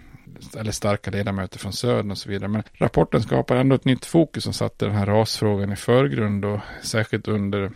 eller 0.57 0.71
starka 0.71 1.11
ledamöter 1.11 1.59
från 1.59 1.73
södern 1.73 2.11
och 2.11 2.17
så 2.17 2.29
vidare. 2.29 2.47
Men 2.47 2.63
rapporten 2.73 3.21
skapar 3.21 3.55
ändå 3.55 3.75
ett 3.75 3.85
nytt 3.85 4.05
fokus 4.05 4.43
som 4.43 4.53
satte 4.53 4.85
den 4.85 4.95
här 4.95 5.05
rasfrågan 5.05 5.71
i 5.71 5.75
förgrund 5.75 6.45
och 6.45 6.59
särskilt 6.83 7.27
under 7.27 7.71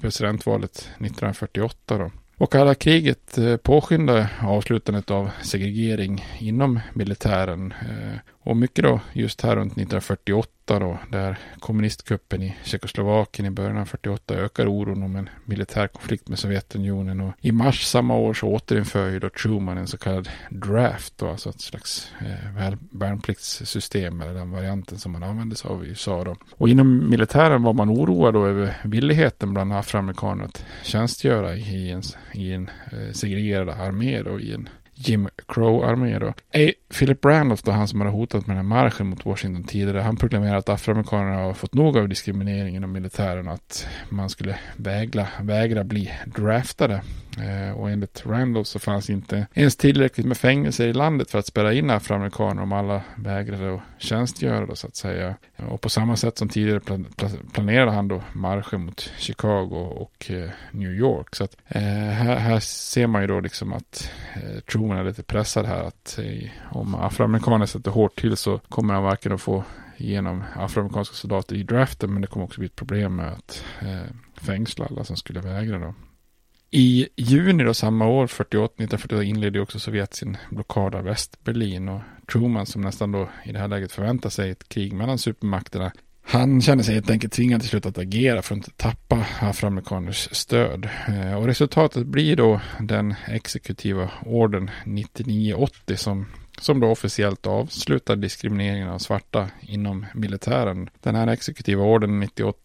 presidentvalet 0.00 0.70
1948 0.70 1.98
då. 1.98 2.10
Och 2.38 2.52
kalla 2.52 2.74
kriget 2.74 3.38
påskyndade 3.62 4.28
avslutandet 4.42 5.10
av 5.10 5.30
segregering 5.42 6.24
inom 6.38 6.80
militären. 6.94 7.74
Och 8.44 8.56
mycket 8.56 8.84
då 8.84 9.00
just 9.12 9.40
här 9.40 9.56
runt 9.56 9.72
1948 9.72 10.78
då, 10.78 10.98
där 11.08 11.38
kommunistkuppen 11.58 12.42
i 12.42 12.56
Tjeckoslovakien 12.64 13.46
i 13.46 13.50
början 13.50 13.78
av 13.78 13.84
48 13.84 14.34
ökar 14.34 14.66
oron 14.66 15.02
om 15.02 15.16
en 15.16 15.28
militär 15.44 15.86
konflikt 15.86 16.28
med 16.28 16.38
Sovjetunionen. 16.38 17.20
Och 17.20 17.32
i 17.40 17.52
mars 17.52 17.84
samma 17.84 18.16
år 18.16 18.34
så 18.34 18.48
återinför 18.48 19.10
ju 19.10 19.18
då 19.18 19.28
Truman 19.28 19.78
en 19.78 19.86
så 19.86 19.98
kallad 19.98 20.28
draft, 20.50 21.18
då, 21.18 21.28
alltså 21.28 21.50
ett 21.50 21.60
slags 21.60 22.12
eh, 22.20 22.74
värnpliktssystem, 22.90 24.20
eller 24.20 24.34
den 24.34 24.50
varianten 24.50 24.98
som 24.98 25.12
man 25.12 25.22
använde 25.22 25.56
sig 25.56 25.70
av 25.70 25.84
i 25.84 25.88
USA 25.88 26.24
då. 26.24 26.36
Och 26.56 26.68
inom 26.68 27.10
militären 27.10 27.62
var 27.62 27.72
man 27.72 27.90
oroad 27.90 28.34
då 28.34 28.46
över 28.46 28.76
villigheten 28.84 29.54
bland 29.54 29.72
afroamerikaner 29.72 30.44
att 30.44 30.64
tjänstgöra 30.82 31.56
i 31.56 31.90
en, 31.90 32.02
i 32.32 32.52
en 32.52 32.70
eh, 32.92 33.12
segregerad 33.12 33.68
armé 33.68 34.22
då, 34.22 34.40
i 34.40 34.54
en 34.54 34.68
Jim 35.08 35.28
Crow-armé 35.48 36.18
då. 36.18 36.28
A. 36.28 36.72
Philip 36.98 37.24
Randolph, 37.24 37.62
då 37.64 37.70
han 37.70 37.88
som 37.88 38.00
hade 38.00 38.12
hotat 38.12 38.46
med 38.46 38.56
den 38.56 38.66
här 38.66 38.82
marschen 38.82 39.06
mot 39.06 39.26
Washington 39.26 39.64
tidigare, 39.64 40.00
han 40.00 40.16
proklamerade 40.16 40.58
att 40.58 40.68
afroamerikanerna 40.68 41.36
har 41.36 41.54
fått 41.54 41.74
nog 41.74 41.98
av 41.98 42.08
diskrimineringen 42.08 42.84
av 42.84 42.90
militären 42.90 43.48
och 43.48 43.54
att 43.54 43.86
man 44.08 44.30
skulle 44.30 44.58
vägra, 44.76 45.26
vägra 45.40 45.84
bli 45.84 46.12
draftade. 46.24 47.02
Eh, 47.38 47.78
och 47.78 47.90
enligt 47.90 48.26
Randolph 48.26 48.68
så 48.68 48.78
fanns 48.78 49.10
inte 49.10 49.46
ens 49.54 49.76
tillräckligt 49.76 50.26
med 50.26 50.36
fängelser 50.36 50.88
i 50.88 50.92
landet 50.92 51.30
för 51.30 51.38
att 51.38 51.46
spärra 51.46 51.72
in 51.72 51.90
afroamerikaner 51.90 52.62
om 52.62 52.72
alla 52.72 53.02
vägrade 53.16 53.74
att 53.74 53.80
tjänstgöra 53.98 54.66
då, 54.66 54.74
så 54.74 54.86
att 54.86 54.96
säga. 54.96 55.34
Och 55.56 55.80
på 55.80 55.88
samma 55.88 56.16
sätt 56.16 56.38
som 56.38 56.48
tidigare 56.48 56.80
planerade 57.52 57.90
han 57.90 58.08
då 58.08 58.22
marscher 58.32 58.78
mot 58.78 59.12
Chicago 59.18 59.76
och 59.76 60.30
eh, 60.30 60.50
New 60.70 60.92
York. 60.92 61.36
Så 61.36 61.44
att 61.44 61.56
eh, 61.68 61.82
här, 61.82 62.36
här, 62.36 62.60
ser 62.60 63.06
man 63.06 63.22
ju 63.22 63.28
då 63.28 63.40
liksom 63.40 63.72
att 63.72 64.10
eh, 64.34 64.60
Truman 64.60 64.91
är 64.96 65.04
lite 65.04 65.22
pressad 65.22 65.66
här 65.66 65.82
att 65.82 66.18
eh, 66.18 66.50
om 66.70 66.94
afroamerikaner 66.94 67.66
sätter 67.66 67.90
hårt 67.90 68.20
till 68.20 68.36
så 68.36 68.58
kommer 68.58 68.94
han 68.94 69.02
varken 69.02 69.32
att 69.32 69.40
få 69.40 69.64
igenom 69.96 70.44
afroamerikanska 70.56 71.14
soldater 71.14 71.56
i 71.56 71.62
draften 71.62 72.12
men 72.12 72.22
det 72.22 72.28
kommer 72.28 72.44
också 72.44 72.60
bli 72.60 72.66
ett 72.66 72.76
problem 72.76 73.16
med 73.16 73.32
att 73.32 73.64
eh, 73.80 74.14
fängsla 74.36 74.86
alla 74.86 75.04
som 75.04 75.16
skulle 75.16 75.40
vägra 75.40 75.78
då. 75.78 75.94
I 76.74 77.08
juni 77.16 77.64
då 77.64 77.74
samma 77.74 78.06
år, 78.06 78.26
48, 78.26 78.64
1948, 78.64 79.24
inledde 79.24 79.60
också 79.60 79.78
Sovjet 79.78 80.14
sin 80.14 80.36
blockad 80.50 80.94
av 80.94 81.04
Västberlin 81.04 81.88
och 81.88 82.00
Truman 82.32 82.66
som 82.66 82.82
nästan 82.82 83.12
då 83.12 83.28
i 83.44 83.52
det 83.52 83.58
här 83.58 83.68
läget 83.68 83.92
förväntar 83.92 84.30
sig 84.30 84.50
ett 84.50 84.68
krig 84.68 84.92
mellan 84.92 85.18
supermakterna. 85.18 85.92
Han 86.22 86.62
känner 86.62 86.82
sig 86.82 86.94
helt 86.94 87.10
enkelt 87.10 87.32
tvingad 87.32 87.60
till 87.60 87.70
slut 87.70 87.86
att 87.86 87.98
agera 87.98 88.42
för 88.42 88.54
att 88.54 88.58
inte 88.58 88.70
tappa 88.70 89.26
afroamerikaners 89.40 90.28
stöd. 90.32 90.88
Eh, 91.08 91.34
och 91.34 91.46
resultatet 91.46 92.06
blir 92.06 92.36
då 92.36 92.60
den 92.80 93.14
exekutiva 93.26 94.10
orden 94.24 94.70
9980 94.84 95.96
som 95.96 96.26
som 96.60 96.80
då 96.80 96.88
officiellt 96.88 97.46
avslutar 97.46 98.16
diskrimineringen 98.16 98.88
av 98.88 98.98
svarta 98.98 99.48
inom 99.60 100.06
militären. 100.14 100.90
Den 101.00 101.14
här 101.14 101.26
exekutiva 101.26 101.82
orden 101.82 102.20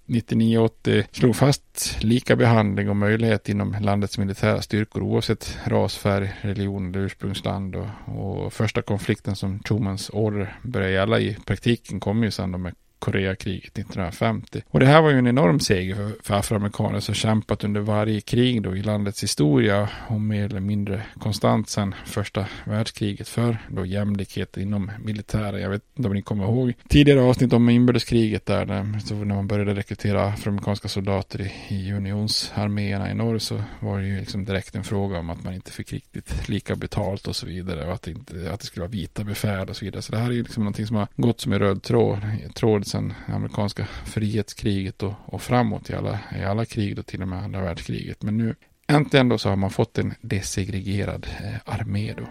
9980 0.05 1.03
slog 1.11 1.35
fast 1.35 2.03
lika 2.03 2.35
behandling 2.35 2.89
och 2.89 2.95
möjlighet 2.95 3.49
inom 3.49 3.75
landets 3.81 4.17
militära 4.17 4.61
styrkor 4.61 5.01
oavsett 5.01 5.57
ras, 5.65 5.97
färg, 5.97 6.33
religion 6.41 6.89
eller 6.89 7.05
ursprungsland. 7.05 7.75
Och, 7.75 7.87
och 8.05 8.53
första 8.53 8.81
konflikten 8.81 9.35
som 9.35 9.59
Trumans 9.59 10.09
order 10.13 10.59
började 10.63 10.93
gälla 10.93 11.19
i 11.19 11.37
praktiken 11.45 11.99
kom 11.99 12.23
ju 12.23 12.31
sedan 12.31 12.61
med 12.61 12.73
Koreakriget 12.99 13.77
1950. 13.77 14.61
Och 14.69 14.79
det 14.79 14.85
här 14.85 15.01
var 15.01 15.09
ju 15.09 15.17
en 15.17 15.27
enorm 15.27 15.59
seger 15.59 15.95
för, 15.95 16.11
för 16.23 16.33
afroamerikaner 16.33 16.99
som 16.99 17.15
kämpat 17.15 17.63
under 17.63 17.81
varje 17.81 18.21
krig 18.21 18.61
då 18.61 18.75
i 18.75 18.83
landets 18.83 19.23
historia 19.23 19.89
och 20.07 20.21
mer 20.21 20.45
eller 20.45 20.59
mindre 20.59 21.01
konstant 21.19 21.69
sedan 21.69 21.95
första 22.05 22.45
världskriget 22.65 23.29
för 23.29 23.57
då 23.69 23.85
jämlikhet 23.85 24.57
inom 24.57 24.91
militären. 25.03 25.61
Jag 25.61 25.69
vet 25.69 25.83
inte 25.95 26.07
om 26.07 26.13
ni 26.13 26.21
kommer 26.21 26.43
ihåg 26.43 26.73
tidigare 26.87 27.21
avsnitt 27.21 27.53
om 27.53 27.69
inbördeskriget 27.69 28.45
där, 28.45 28.65
där 28.65 28.99
så 29.05 29.15
när 29.15 29.35
man 29.35 29.47
började 29.47 29.73
rekrytera 29.73 30.23
afroamerikanska 30.23 30.87
soldater 30.87 31.41
i, 31.41 31.75
i 31.75 31.93
unionsarméerna 31.93 33.11
i 33.11 33.13
norr 33.13 33.37
så 33.37 33.63
var 33.79 33.99
det 33.99 34.07
ju 34.07 34.19
liksom 34.19 34.45
direkt 34.45 34.75
en 34.75 34.83
fråga 34.83 35.19
om 35.19 35.29
att 35.29 35.43
man 35.43 35.53
inte 35.53 35.71
fick 35.71 35.93
riktigt 35.93 36.49
lika 36.49 36.75
betalt 36.75 37.27
och 37.27 37.35
så 37.35 37.45
vidare 37.45 37.85
och 37.87 37.93
att 37.93 38.01
det, 38.01 38.11
inte, 38.11 38.51
att 38.53 38.59
det 38.59 38.65
skulle 38.65 38.81
vara 38.81 38.91
vita 38.91 39.23
befäl 39.23 39.69
och 39.69 39.75
så 39.75 39.85
vidare. 39.85 40.01
Så 40.01 40.11
det 40.11 40.17
här 40.17 40.29
är 40.29 40.31
ju 40.31 40.43
liksom 40.43 40.63
någonting 40.63 40.87
som 40.87 40.95
har 40.95 41.07
gått 41.15 41.41
som 41.41 41.53
en 41.53 41.59
röd 41.59 41.83
tråd, 41.83 42.19
tråd 42.53 42.86
sedan 42.87 43.13
amerikanska 43.27 43.85
frihetskriget 44.05 45.03
och, 45.03 45.13
och 45.25 45.41
framåt 45.41 45.89
i 45.89 45.93
alla, 45.93 46.19
i 46.39 46.43
alla 46.43 46.65
krig, 46.65 46.95
då 46.95 47.03
till 47.03 47.21
och 47.21 47.27
med 47.27 47.43
andra 47.43 47.61
världskriget. 47.61 48.23
Men 48.23 48.37
nu 48.37 48.55
äntligen 48.87 49.29
då 49.29 49.37
så 49.37 49.49
har 49.49 49.55
man 49.55 49.69
fått 49.69 49.97
en 49.97 50.13
desegregerad 50.21 51.27
eh, 51.43 51.73
armé 51.73 52.13
då. 52.17 52.23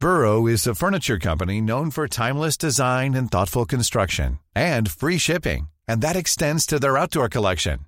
Burrow 0.00 0.48
is 0.48 0.66
a 0.66 0.74
furniture 0.74 1.18
company 1.18 1.60
known 1.60 1.90
for 1.90 2.06
timeless 2.06 2.56
design 2.56 3.14
and 3.14 3.30
thoughtful 3.30 3.66
construction 3.66 4.38
and 4.54 4.88
free 4.88 5.18
shipping. 5.18 5.68
And 5.88 6.02
that 6.02 6.16
extends 6.16 6.66
to 6.66 6.78
their 6.78 6.96
outdoor 6.96 7.28
collection. 7.28 7.87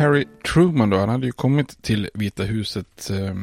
Harry 0.00 0.24
Truman 0.52 0.90
då, 0.90 0.96
han 0.96 1.08
hade 1.08 1.26
ju 1.26 1.32
kommit 1.32 1.82
till 1.82 2.08
Vita 2.14 2.42
huset 2.42 3.10
eh, 3.10 3.34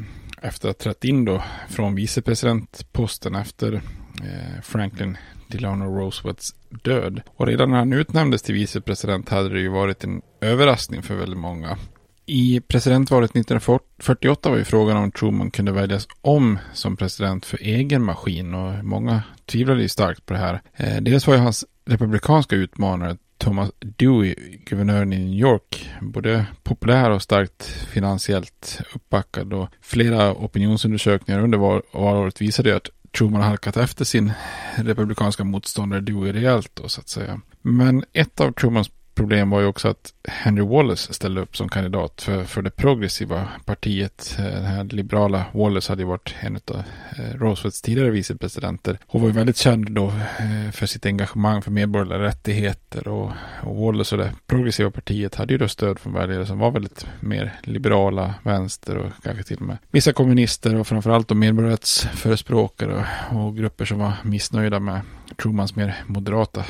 efter 0.41 0.70
att 0.70 0.84
ha 0.84 0.91
trätt 0.93 1.04
in 1.04 1.26
då 1.26 1.43
från 1.70 1.96
vicepresidentposten 1.96 3.36
efter 3.36 3.74
eh, 3.74 4.62
Franklin 4.63 5.17
Delano 5.48 6.00
Roosevelts 6.00 6.56
död. 6.84 7.22
Och 7.36 7.48
redan 7.48 7.70
när 7.70 7.78
han 7.78 7.93
utnämndes 7.93 8.41
till 8.41 8.56
vicepresident 8.56 9.30
hade 9.30 9.50
det 9.50 9.60
ju 9.60 9.70
varit 9.70 10.04
en 10.04 10.22
överraskning 10.41 11.04
för 11.04 11.15
väldigt 11.15 11.39
många. 11.39 11.78
I 12.26 12.62
presidentvalet 12.67 13.32
1948 13.32 14.50
var 14.50 14.58
ju 14.58 14.63
frågan 14.63 14.98
om 14.98 15.12
Truman 15.12 15.52
kunde 15.52 15.72
väljas 15.72 16.08
om 16.22 16.60
som 16.74 16.98
president 16.98 17.46
för 17.46 17.58
egen 17.62 18.04
maskin 18.04 18.54
och 18.54 18.86
många 18.86 19.24
tvivlade 19.46 19.82
ju 19.82 19.89
starkt 19.89 20.26
på 20.26 20.34
det 20.34 20.39
här. 20.39 20.62
Eh, 20.76 21.02
dels 21.02 21.28
var 21.28 21.34
ju 21.34 21.39
hans 21.39 21.65
republikanska 21.86 22.56
utmanare 22.56 23.17
Thomas 23.38 23.71
Dewey, 23.80 24.36
guvernören 24.65 25.13
i 25.13 25.17
New 25.17 25.39
York, 25.39 25.89
både 26.02 26.45
populär 26.63 27.10
och 27.10 27.21
starkt 27.21 27.63
finansiellt 27.63 28.80
uppbackad 28.95 29.54
och 29.54 29.69
flera 29.82 30.34
opinionsundersökningar 30.34 31.41
under 31.41 31.58
valåret 31.97 32.41
visade 32.41 32.76
att 32.76 32.89
Truman 33.17 33.41
halkat 33.41 33.78
efter 33.78 34.06
sin 34.06 34.32
republikanska 34.76 35.43
motståndare 35.43 36.02
Dewey 36.02 36.32
rejält 36.32 36.71
då 36.73 36.89
så 36.89 37.02
att 37.02 37.10
säga. 37.10 37.41
Men 37.62 38.04
ett 38.13 38.41
av 38.41 38.52
Trumans 38.52 38.91
problem 39.18 39.50
var 39.50 39.62
ju 39.62 39.68
också 39.68 39.88
att 39.88 40.14
Henry 40.28 40.64
Wallace 40.64 41.14
ställde 41.14 41.42
upp 41.42 41.58
som 41.58 41.70
kandidat 41.70 42.22
för, 42.22 42.44
för 42.44 42.62
det 42.62 42.70
progressiva 42.70 43.48
partiet. 43.66 44.36
Eh, 44.40 44.46
den 44.46 44.66
här 44.66 44.84
liberala 44.84 45.46
Wallace 45.52 45.92
hade 45.92 46.02
ju 46.02 46.08
varit 46.08 46.36
en 46.40 46.56
av 46.56 46.84
eh, 47.18 47.38
Roosevelts 47.40 47.82
tidigare 47.82 48.10
vicepresidenter 48.10 48.98
Hon 49.08 49.22
var 49.22 49.30
ju 49.30 49.34
väldigt 49.34 49.58
känd 49.58 49.92
då 49.92 50.08
eh, 50.08 50.72
för 50.72 50.86
sitt 50.86 51.06
engagemang 51.06 51.62
för 51.62 51.72
medborgerliga 51.72 52.20
rättigheter 52.20 53.08
och, 53.08 53.32
och 53.64 53.76
Wallace 53.76 54.16
och 54.16 54.22
det 54.22 54.34
progressiva 54.48 54.92
partiet 54.92 55.36
hade 55.36 55.54
ju 55.54 55.58
då 55.58 55.68
stöd 55.68 56.00
från 56.00 56.14
väljare 56.14 56.46
som 56.46 56.60
var 56.60 56.72
väldigt 56.72 57.08
mer 57.20 57.54
liberala, 57.64 58.34
vänster 58.44 58.98
och 58.98 59.12
kanske 59.24 59.44
till 59.44 59.58
och 59.58 59.68
med 59.68 59.78
vissa 59.92 60.14
kommunister 60.14 60.76
och 60.76 60.88
framförallt 60.88 61.28
då 61.28 61.36
medborgarrättsförespråkare 61.36 63.06
och, 63.32 63.46
och 63.46 63.58
grupper 63.58 63.86
som 63.86 64.00
var 64.00 64.14
missnöjda 64.24 64.80
med 64.80 65.02
Trumans 65.42 65.76
mer 65.76 65.96
moderata 66.06 66.66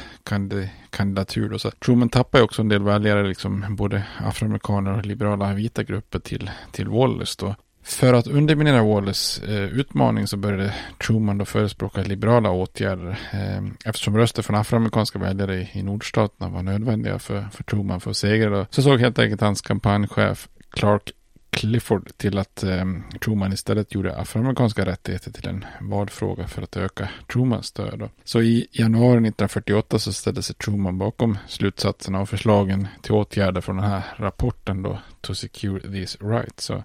kandidatur. 0.90 1.50
Då. 1.50 1.60
Så 1.60 1.72
Truman 1.72 2.10
tappar 2.10 2.40
ju 2.40 2.46
också 2.46 2.62
en 2.62 2.70
del 2.70 2.84
väljare, 2.84 3.28
liksom 3.28 3.66
både 3.70 4.04
afroamerikaner 4.18 4.98
och 4.98 5.06
liberala 5.06 5.54
vita 5.54 5.84
grupper 5.84 6.20
till, 6.20 6.50
till 6.72 6.88
Wallace. 6.88 7.36
Då. 7.40 7.56
För 7.84 8.14
att 8.14 8.28
underminera 8.28 8.84
Wallace 8.84 9.46
eh, 9.46 9.64
utmaning 9.64 10.28
så 10.28 10.38
började 10.38 10.74
Truman 11.08 11.38
då 11.38 11.46
förespråka 11.46 12.02
liberala 12.02 12.52
åtgärder. 12.52 13.20
Eh, 13.34 13.64
eftersom 13.86 14.18
röster 14.18 14.42
från 14.42 14.56
afroamerikanska 14.56 15.20
väljare 15.20 15.56
i, 15.56 15.70
i 15.74 15.84
nordstaterna 15.84 16.50
var 16.50 16.64
nödvändiga 16.64 17.20
för, 17.20 17.48
för 17.52 17.64
Truman 17.64 18.02
för 18.02 18.12
att 18.12 18.18
segra. 18.18 18.50
Då, 18.50 18.66
så 18.70 18.82
såg 18.82 19.00
helt 19.00 19.20
enkelt 19.20 19.42
hans 19.42 19.62
kampanjchef 19.62 20.48
Clark 20.70 21.12
Clifford 21.50 22.18
till 22.18 22.38
att 22.38 22.64
eh, 22.64 22.86
Truman 23.22 23.54
istället 23.54 23.94
gjorde 23.94 24.18
afroamerikanska 24.18 24.86
rättigheter 24.86 25.32
till 25.32 25.48
en 25.48 25.66
valfråga 25.82 26.48
för 26.48 26.62
att 26.62 26.78
öka 26.78 27.10
Trumans 27.34 27.66
stöd. 27.66 28.10
Så 28.24 28.42
i 28.42 28.68
januari 28.72 29.18
1948 29.18 30.00
så 30.00 30.14
ställde 30.14 30.44
sig 30.44 30.56
Truman 30.56 30.98
bakom 30.98 31.38
slutsatserna 31.48 32.22
och 32.22 32.30
förslagen 32.30 32.88
till 33.02 33.12
åtgärder 33.12 33.62
från 33.62 33.76
den 33.76 33.86
här 33.86 34.04
rapporten 34.18 34.84
då 34.84 35.00
to 35.22 35.36
secure 35.36 35.80
these 35.80 36.18
rights. 36.22 36.64
Så 36.64 36.84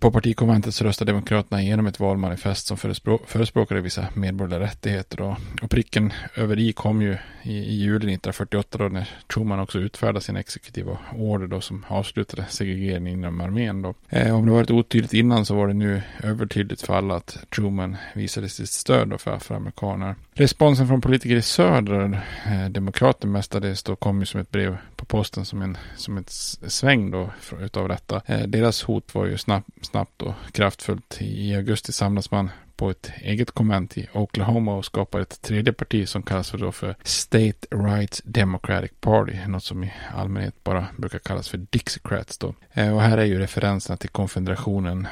på 0.00 0.10
partikonventet 0.10 0.74
så 0.74 0.84
röstade 0.84 1.12
Demokraterna 1.12 1.62
igenom 1.62 1.86
ett 1.86 2.00
valmanifest 2.00 2.66
som 2.66 2.76
förespråkade 3.26 3.80
vissa 3.80 4.06
medborgerliga 4.14 4.60
rättigheter. 4.60 5.16
då. 5.16 5.36
och 5.62 5.70
pricken 5.70 6.12
över 6.34 6.58
i 6.58 6.72
kom 6.72 7.02
ju 7.02 7.16
i, 7.42 7.52
i 7.52 7.74
juli 7.74 7.96
1948 7.96 8.78
då 8.78 8.88
när 8.88 9.08
Truman 9.34 9.60
också 9.60 9.78
utfärdade 9.78 10.20
sin 10.20 10.36
exekutiva 10.36 10.98
order 11.16 11.46
då 11.46 11.60
som 11.60 11.84
avslutade 11.88 12.46
segregeringen 12.48 13.06
inom 13.06 13.40
armén. 13.40 13.82
Då. 13.82 13.94
Eh, 14.12 14.36
om 14.36 14.46
det 14.46 14.52
varit 14.52 14.70
otydligt 14.70 15.12
innan 15.12 15.46
så 15.46 15.54
var 15.54 15.68
det 15.68 15.74
nu 15.74 16.02
övertydligt 16.22 16.82
för 16.82 16.94
alla 16.94 17.16
att 17.16 17.38
Truman 17.54 17.96
visade 18.14 18.48
sitt 18.48 18.68
stöd 18.68 19.20
för 19.20 19.30
afroamerikaner. 19.30 20.14
Responsen 20.34 20.88
från 20.88 21.00
politiker 21.00 21.36
i 21.36 21.42
söder, 21.42 22.26
eh, 22.46 22.70
demokrater 22.70 23.28
mestadels 23.28 23.82
då, 23.82 23.96
kom 23.96 24.20
ju 24.20 24.26
som 24.26 24.40
ett 24.40 24.50
brev 24.50 24.76
på 24.96 25.04
posten 25.04 25.44
som 25.44 25.62
en 25.62 25.76
som 25.96 26.18
ett 26.18 26.30
sväng 26.30 27.10
då 27.10 27.30
utav 27.60 27.88
detta. 27.88 28.22
Eh, 28.26 28.40
deras 28.40 28.82
hot 28.82 29.14
var 29.14 29.26
ju 29.26 29.38
snabbt, 29.38 29.68
snabbt 29.82 30.22
och 30.22 30.34
kraftfullt. 30.52 31.16
I 31.20 31.54
augusti 31.54 31.92
samlas 31.92 32.30
man 32.30 32.50
på 32.80 32.90
ett 32.90 33.12
eget 33.20 33.50
konvent 33.50 33.98
i 33.98 34.08
Oklahoma 34.12 34.74
och 34.74 34.84
skapar 34.84 35.20
ett 35.20 35.42
tredje 35.42 35.72
parti 35.72 36.08
som 36.08 36.22
kallas 36.22 36.50
för, 36.50 36.58
då 36.58 36.72
för 36.72 36.96
State 37.02 37.66
Rights 37.70 38.22
Democratic 38.24 38.90
Party. 39.00 39.32
Något 39.46 39.64
som 39.64 39.84
i 39.84 39.92
allmänhet 40.14 40.64
bara 40.64 40.86
brukar 40.96 41.18
kallas 41.18 41.48
för 41.48 41.58
Dixiecrats 41.58 42.38
då. 42.38 42.54
Eh, 42.72 42.94
och 42.94 43.02
här 43.02 43.18
är 43.18 43.24
ju 43.24 43.38
referenserna 43.38 43.96
till 43.96 44.08
konfederationen 44.08 45.08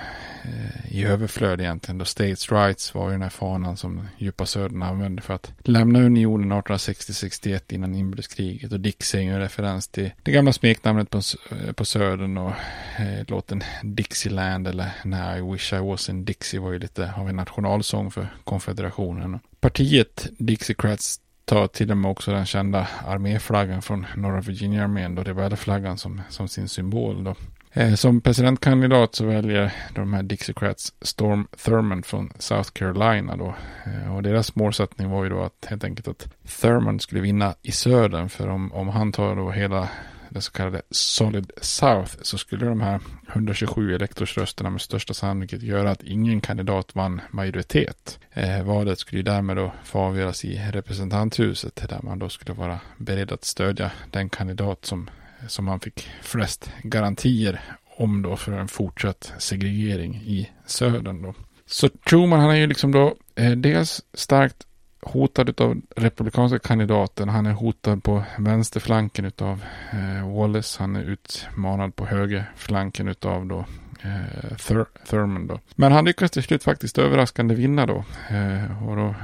Eh, 0.48 0.96
i 0.98 1.04
överflöd 1.04 1.60
egentligen. 1.60 1.98
Då 1.98 2.04
States 2.04 2.52
Rights 2.52 2.94
var 2.94 3.06
ju 3.06 3.12
den 3.12 3.22
här 3.22 3.28
fanan 3.28 3.76
som 3.76 4.08
djupa 4.18 4.46
södern 4.46 4.82
använde 4.82 5.22
för 5.22 5.34
att 5.34 5.52
lämna 5.64 6.00
unionen 6.00 6.52
1860-61 6.52 7.72
innan 7.74 7.94
inbördeskriget. 7.94 8.72
Och 8.72 8.80
Dixie 8.80 9.20
är 9.20 9.24
ju 9.24 9.30
en 9.30 9.40
referens 9.40 9.88
till 9.88 10.10
det 10.22 10.32
gamla 10.32 10.52
smeknamnet 10.52 11.10
på, 11.10 11.18
eh, 11.50 11.72
på 11.72 11.84
södern 11.84 12.38
och 12.38 12.52
eh, 12.98 13.24
låten 13.26 13.62
Dixieland 13.82 14.68
eller 14.68 14.90
När 15.04 15.38
I 15.38 15.52
wish 15.52 15.72
I 15.72 15.78
was 15.78 16.08
in 16.08 16.24
Dixie 16.24 16.60
var 16.60 16.72
ju 16.72 16.78
lite 16.78 17.12
av 17.16 17.28
en 17.28 17.36
nationalsång 17.36 18.10
för 18.10 18.28
konfederationen. 18.44 19.38
Partiet 19.60 20.26
Dixiecrats 20.38 21.20
tar 21.44 21.66
till 21.66 21.90
och 21.90 21.96
med 21.96 22.10
också 22.10 22.30
den 22.30 22.46
kända 22.46 22.88
arméflaggan 23.06 23.82
från 23.82 24.06
Norra 24.16 24.40
Virginia-armén, 24.40 25.14
då 25.14 25.22
det 25.22 25.32
var 25.32 25.96
som, 25.96 26.22
som 26.28 26.48
sin 26.48 26.68
symbol. 26.68 27.24
Då. 27.24 27.34
Eh, 27.78 27.94
som 27.94 28.20
presidentkandidat 28.20 29.14
så 29.14 29.26
väljer 29.26 29.72
de 29.94 30.14
här 30.14 30.22
Dixiecrats 30.22 30.94
Storm 31.00 31.48
Thurmond 31.64 32.06
från 32.06 32.32
South 32.38 32.70
Carolina 32.70 33.36
då. 33.36 33.54
Eh, 33.86 34.16
och 34.16 34.22
deras 34.22 34.54
målsättning 34.54 35.10
var 35.10 35.24
ju 35.24 35.30
då 35.30 35.42
att 35.42 35.66
helt 35.68 35.84
enkelt 35.84 36.08
att 36.08 36.28
Thurmond 36.60 37.02
skulle 37.02 37.20
vinna 37.20 37.54
i 37.62 37.72
södern. 37.72 38.28
För 38.28 38.48
om, 38.48 38.72
om 38.72 38.88
han 38.88 39.12
tar 39.12 39.36
då 39.36 39.50
hela 39.50 39.88
det 40.28 40.40
så 40.40 40.52
kallade 40.52 40.82
Solid 40.90 41.50
South 41.60 42.16
så 42.22 42.38
skulle 42.38 42.66
de 42.66 42.80
här 42.80 43.00
127 43.32 43.94
elektorsrösterna 43.94 44.70
med 44.70 44.80
största 44.80 45.14
sannolikhet 45.14 45.62
göra 45.62 45.90
att 45.90 46.02
ingen 46.02 46.40
kandidat 46.40 46.94
vann 46.94 47.20
majoritet. 47.30 48.18
Eh, 48.32 48.62
valet 48.62 48.98
skulle 48.98 49.18
ju 49.18 49.22
därmed 49.22 49.56
då 49.56 49.72
få 49.84 49.98
avgöras 49.98 50.44
i 50.44 50.62
representanthuset 50.72 51.88
där 51.88 52.00
man 52.02 52.18
då 52.18 52.28
skulle 52.28 52.54
vara 52.54 52.80
beredd 52.96 53.32
att 53.32 53.44
stödja 53.44 53.90
den 54.10 54.28
kandidat 54.28 54.84
som, 54.84 55.10
som 55.46 55.68
han 55.68 55.80
fick 55.80 56.08
flest 56.22 56.70
garantier 56.82 57.60
om 57.96 58.22
då 58.22 58.36
för 58.36 58.52
en 58.52 58.68
fortsatt 58.68 59.32
segregering 59.38 60.14
i 60.14 60.50
södern 60.66 61.22
då. 61.22 61.34
Så 61.66 61.88
Truman 61.88 62.40
han 62.40 62.50
är 62.50 62.54
ju 62.54 62.66
liksom 62.66 62.92
då 62.92 63.14
eh, 63.34 63.50
dels 63.50 64.02
starkt 64.14 64.66
hotad 65.00 65.60
av 65.60 65.80
republikanska 65.96 66.58
kandidaten. 66.58 67.28
Han 67.28 67.46
är 67.46 67.52
hotad 67.52 68.02
på 68.02 68.24
vänsterflanken 68.38 69.32
av 69.38 69.64
eh, 69.92 70.36
Wallace. 70.36 70.82
Han 70.82 70.96
är 70.96 71.02
utmanad 71.02 71.96
på 71.96 72.06
högerflanken 72.06 73.14
av 73.22 73.46
då 73.46 73.64
eh, 74.02 74.56
Thur 74.56 74.84
Thurman 75.10 75.46
då. 75.46 75.60
Men 75.74 75.92
han 75.92 76.04
lyckas 76.04 76.30
till 76.30 76.42
slut 76.42 76.64
faktiskt 76.64 76.98
överraskande 76.98 77.54
vinna 77.54 77.86
då. 77.86 78.04
Eh, 78.30 78.88
och 78.88 78.96
då 78.96 79.14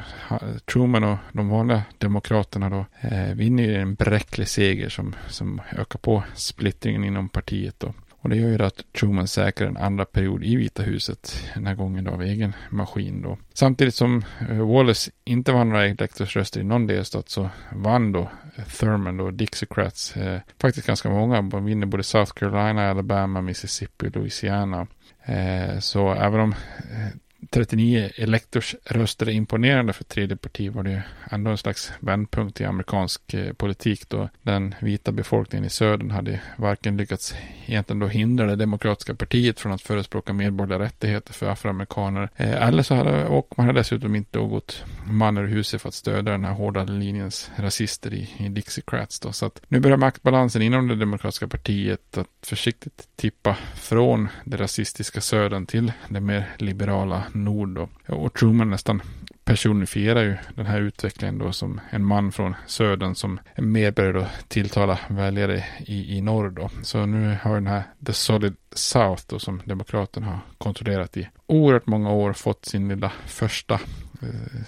Truman 0.73 1.05
och 1.05 1.19
de 1.33 1.49
vanliga 1.49 1.83
demokraterna 1.99 2.71
då 2.71 2.87
eh, 3.01 3.35
vinner 3.35 3.79
en 3.79 3.95
bräcklig 3.95 4.49
seger 4.49 4.89
som, 4.89 5.15
som 5.29 5.61
ökar 5.73 5.99
på 5.99 6.23
splittringen 6.35 7.05
inom 7.05 7.29
partiet 7.29 7.75
då. 7.81 7.95
Och 8.25 8.31
det 8.31 8.37
gör 8.37 8.49
ju 8.49 8.63
att 8.63 8.93
Truman 8.93 9.29
säkrar 9.29 9.69
en 9.69 9.77
andra 9.77 10.05
period 10.05 10.45
i 10.45 10.57
Vita 10.57 10.83
huset, 10.83 11.51
den 11.55 11.67
här 11.67 11.75
gången 11.75 12.05
då 12.05 12.11
av 12.11 12.23
egen 12.23 12.53
maskin 12.71 13.23
då. 13.23 13.39
Samtidigt 13.53 13.95
som 13.95 14.25
eh, 14.51 14.67
Wallace 14.67 15.11
inte 15.25 15.53
vann 15.53 15.69
några 15.69 15.87
elektorsröster 15.87 16.61
i 16.61 16.65
någon 16.65 16.87
delstat 16.87 17.29
så 17.29 17.51
vann 17.73 18.13
då 18.13 18.31
Thurman 18.79 19.21
och 19.21 19.35
Dixocrats, 19.35 20.17
eh, 20.17 20.41
faktiskt 20.61 20.87
ganska 20.87 21.11
många. 21.11 21.43
De 21.43 21.65
vinner 21.65 21.87
både 21.87 22.03
South 22.03 22.33
Carolina, 22.33 22.91
Alabama, 22.91 23.41
Mississippi 23.41 24.09
och 24.09 24.17
Louisiana. 24.17 24.87
Eh, 25.25 25.79
så 25.79 26.15
även 26.15 26.41
om 26.41 26.53
eh, 26.79 27.09
39 27.55 28.11
elektorsröster 28.17 29.29
är 29.29 29.33
imponerande 29.33 29.93
för 29.93 30.05
tredje 30.05 30.37
parti. 30.37 30.73
Var 30.73 30.83
det 30.83 31.03
ändå 31.31 31.51
en 31.51 31.59
slags 31.59 31.93
vändpunkt 32.01 32.61
i 32.61 32.65
amerikansk 32.65 33.35
eh, 33.35 33.53
politik 33.53 34.09
då? 34.09 34.29
Den 34.43 34.75
vita 34.81 35.13
befolkningen 35.13 35.65
i 35.65 35.71
södern 35.71 36.11
hade 36.11 36.41
varken 36.57 36.97
lyckats 36.97 37.35
egentligen 37.67 38.01
då 38.01 38.07
hindra 38.07 38.47
det 38.47 38.57
demokratiska 38.57 39.15
partiet 39.15 39.61
från 39.61 39.73
att 39.73 39.83
förespråka 39.83 40.33
medborgerliga 40.33 40.79
rättigheter 40.79 41.33
för 41.33 41.47
afroamerikaner. 41.47 42.29
Eh, 42.37 42.67
eller 42.67 42.83
så 42.83 42.95
hade 42.95 43.25
och 43.25 43.55
man 43.57 43.67
hade 43.67 43.81
dessutom 43.81 44.15
inte 44.15 44.39
då 44.39 44.47
gått 44.47 44.85
man 45.07 45.39
ur 45.39 45.47
huset 45.47 45.83
för 45.83 45.89
att 45.89 45.95
stödja 45.95 46.33
den 46.33 46.45
här 46.45 46.53
hårda 46.53 46.85
linjens 46.85 47.51
rasister 47.57 48.15
i, 48.15 48.31
i 48.39 48.49
Dixiecrats 48.49 49.21
då. 49.21 49.33
Så 49.33 49.47
att 49.47 49.63
nu 49.69 49.81
börjar 49.81 49.97
maktbalansen 49.97 50.63
inom 50.63 50.89
det 50.89 50.97
demokratiska 50.97 51.49
partiet 51.49 52.19
att 52.19 52.29
försiktigt 52.43 53.09
tippa 53.17 53.57
från 53.75 54.29
det 54.45 54.57
rasistiska 54.57 55.21
södern 55.21 55.67
till 55.67 55.93
det 56.09 56.21
mer 56.21 56.51
liberala 56.59 57.23
nord. 57.45 57.69
Då. 57.69 57.89
Och 58.07 58.35
Truman 58.35 58.71
nästan 58.71 59.03
personifierar 59.45 60.23
ju 60.23 60.37
den 60.55 60.67
här 60.67 60.81
utvecklingen 60.81 61.39
då 61.39 61.53
som 61.53 61.81
en 61.91 62.05
man 62.05 62.33
från 62.33 62.55
södern 62.67 63.15
som 63.15 63.41
är 63.55 63.63
mer 63.63 63.91
beredd 63.91 64.17
att 64.17 64.49
tilltala 64.49 64.99
väljare 65.09 65.65
i, 65.79 66.17
i 66.17 66.21
norr 66.21 66.51
då. 66.51 66.71
Så 66.83 67.07
nu 67.07 67.37
har 67.43 67.55
den 67.55 67.67
här 67.67 67.83
The 68.07 68.13
Solid 68.13 68.57
South 68.73 69.23
då 69.27 69.39
som 69.39 69.63
demokraterna 69.65 70.27
har 70.27 70.39
kontrollerat 70.59 71.17
i 71.17 71.29
oerhört 71.47 71.87
många 71.87 72.13
år 72.13 72.33
fått 72.33 72.65
sin 72.65 72.89
lilla 72.89 73.13
första 73.27 73.75
eh, 74.23 74.63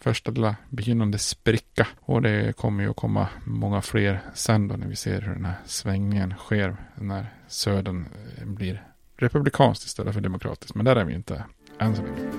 första 0.00 0.30
lilla 0.30 0.56
begynnande 0.68 1.18
spricka. 1.18 1.86
Och 2.00 2.22
det 2.22 2.56
kommer 2.56 2.84
ju 2.84 2.90
att 2.90 2.96
komma 2.96 3.28
många 3.44 3.82
fler 3.82 4.20
sen 4.34 4.68
då 4.68 4.76
när 4.76 4.86
vi 4.86 4.96
ser 4.96 5.20
hur 5.20 5.34
den 5.34 5.44
här 5.44 5.54
svängningen 5.66 6.34
sker 6.38 6.76
när 6.94 7.26
södern 7.48 8.06
eh, 8.38 8.46
blir 8.46 8.82
republikanskt 9.16 9.84
istället 9.84 10.14
för 10.14 10.20
demokratiskt. 10.20 10.74
Men 10.74 10.84
där 10.84 10.96
är 10.96 11.04
vi 11.04 11.14
inte 11.14 11.44
än 11.78 11.96
så 11.96 12.02
länge. 12.02 12.32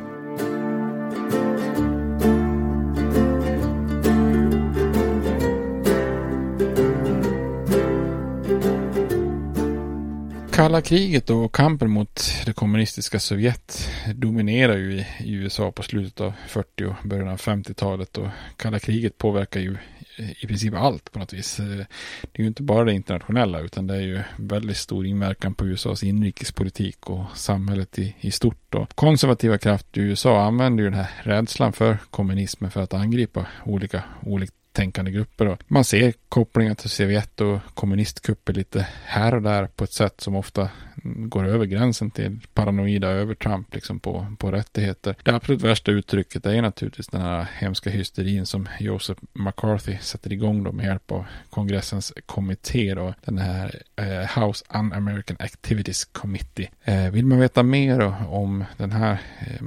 Kalla 10.53 10.81
kriget 10.81 11.29
och 11.29 11.55
kampen 11.55 11.89
mot 11.89 12.21
det 12.45 12.53
kommunistiska 12.53 13.19
Sovjet 13.19 13.89
dominerar 14.15 14.77
ju 14.77 15.05
i 15.19 15.33
USA 15.33 15.71
på 15.71 15.83
slutet 15.83 16.21
av 16.21 16.33
40 16.47 16.85
och 16.85 16.95
början 17.03 17.27
av 17.27 17.37
50-talet 17.37 18.17
och 18.17 18.27
kalla 18.57 18.79
kriget 18.79 19.17
påverkar 19.17 19.59
ju 19.59 19.77
i 20.17 20.47
princip 20.47 20.73
allt 20.73 21.11
på 21.11 21.19
något 21.19 21.33
vis. 21.33 21.59
Eh, 21.59 21.65
det 21.65 22.33
är 22.33 22.41
ju 22.41 22.47
inte 22.47 22.63
bara 22.63 22.83
det 22.83 22.93
internationella 22.93 23.59
utan 23.59 23.87
det 23.87 23.95
är 23.95 24.01
ju 24.01 24.21
väldigt 24.37 24.77
stor 24.77 25.05
inverkan 25.05 25.53
på 25.53 25.65
USAs 25.65 26.03
inrikespolitik 26.03 27.09
och 27.09 27.25
samhället 27.37 27.99
i, 27.99 28.15
i 28.19 28.31
stort. 28.31 28.75
Och 28.75 28.95
konservativa 28.95 29.57
krafter 29.57 30.01
i 30.01 30.03
USA 30.03 30.41
använder 30.41 30.83
ju 30.83 30.89
den 30.89 30.99
här 30.99 31.09
rädslan 31.23 31.73
för 31.73 31.97
kommunismen 32.09 32.71
för 32.71 32.81
att 32.81 32.93
angripa 32.93 33.45
olika, 33.65 34.03
olika 34.21 34.53
tänkande 34.73 35.11
grupper. 35.11 35.47
Och 35.47 35.59
man 35.67 35.83
ser 35.83 36.13
kopplingar 36.29 36.75
till 36.75 36.89
Sovjet 36.89 37.41
och 37.41 37.59
kommunistkupper 37.73 38.53
lite 38.53 38.87
här 39.05 39.35
och 39.35 39.41
där 39.41 39.67
på 39.67 39.83
ett 39.83 39.93
sätt 39.93 40.21
som 40.21 40.35
ofta 40.35 40.69
går 41.03 41.47
över 41.47 41.65
gränsen 41.65 42.11
till 42.11 42.39
paranoida 42.53 43.07
övertramp 43.07 43.73
liksom 43.73 43.99
på, 43.99 44.27
på 44.39 44.51
rättigheter. 44.51 45.15
Det 45.23 45.31
absolut 45.31 45.61
värsta 45.61 45.91
uttrycket 45.91 46.45
är 46.45 46.61
naturligtvis 46.61 47.07
den 47.07 47.21
här 47.21 47.47
hemska 47.57 47.89
hysterin 47.89 48.45
som 48.45 48.67
Joseph 48.79 49.21
McCarthy 49.33 49.97
sätter 50.01 50.33
igång 50.33 50.63
då 50.63 50.71
med 50.71 50.85
hjälp 50.85 51.11
av 51.11 51.25
kongressens 51.49 52.13
kommitté 52.25 52.95
då, 52.95 53.13
den 53.25 53.37
här 53.37 53.81
eh, 53.95 54.41
House 54.41 54.65
Un-American 54.69 55.37
Activities 55.39 56.05
Committee. 56.05 56.69
Eh, 56.83 57.11
vill 57.11 57.25
man 57.25 57.39
veta 57.39 57.63
mer 57.63 58.13
om 58.27 58.65
den 58.77 58.91
här 58.91 59.21
eh, 59.39 59.65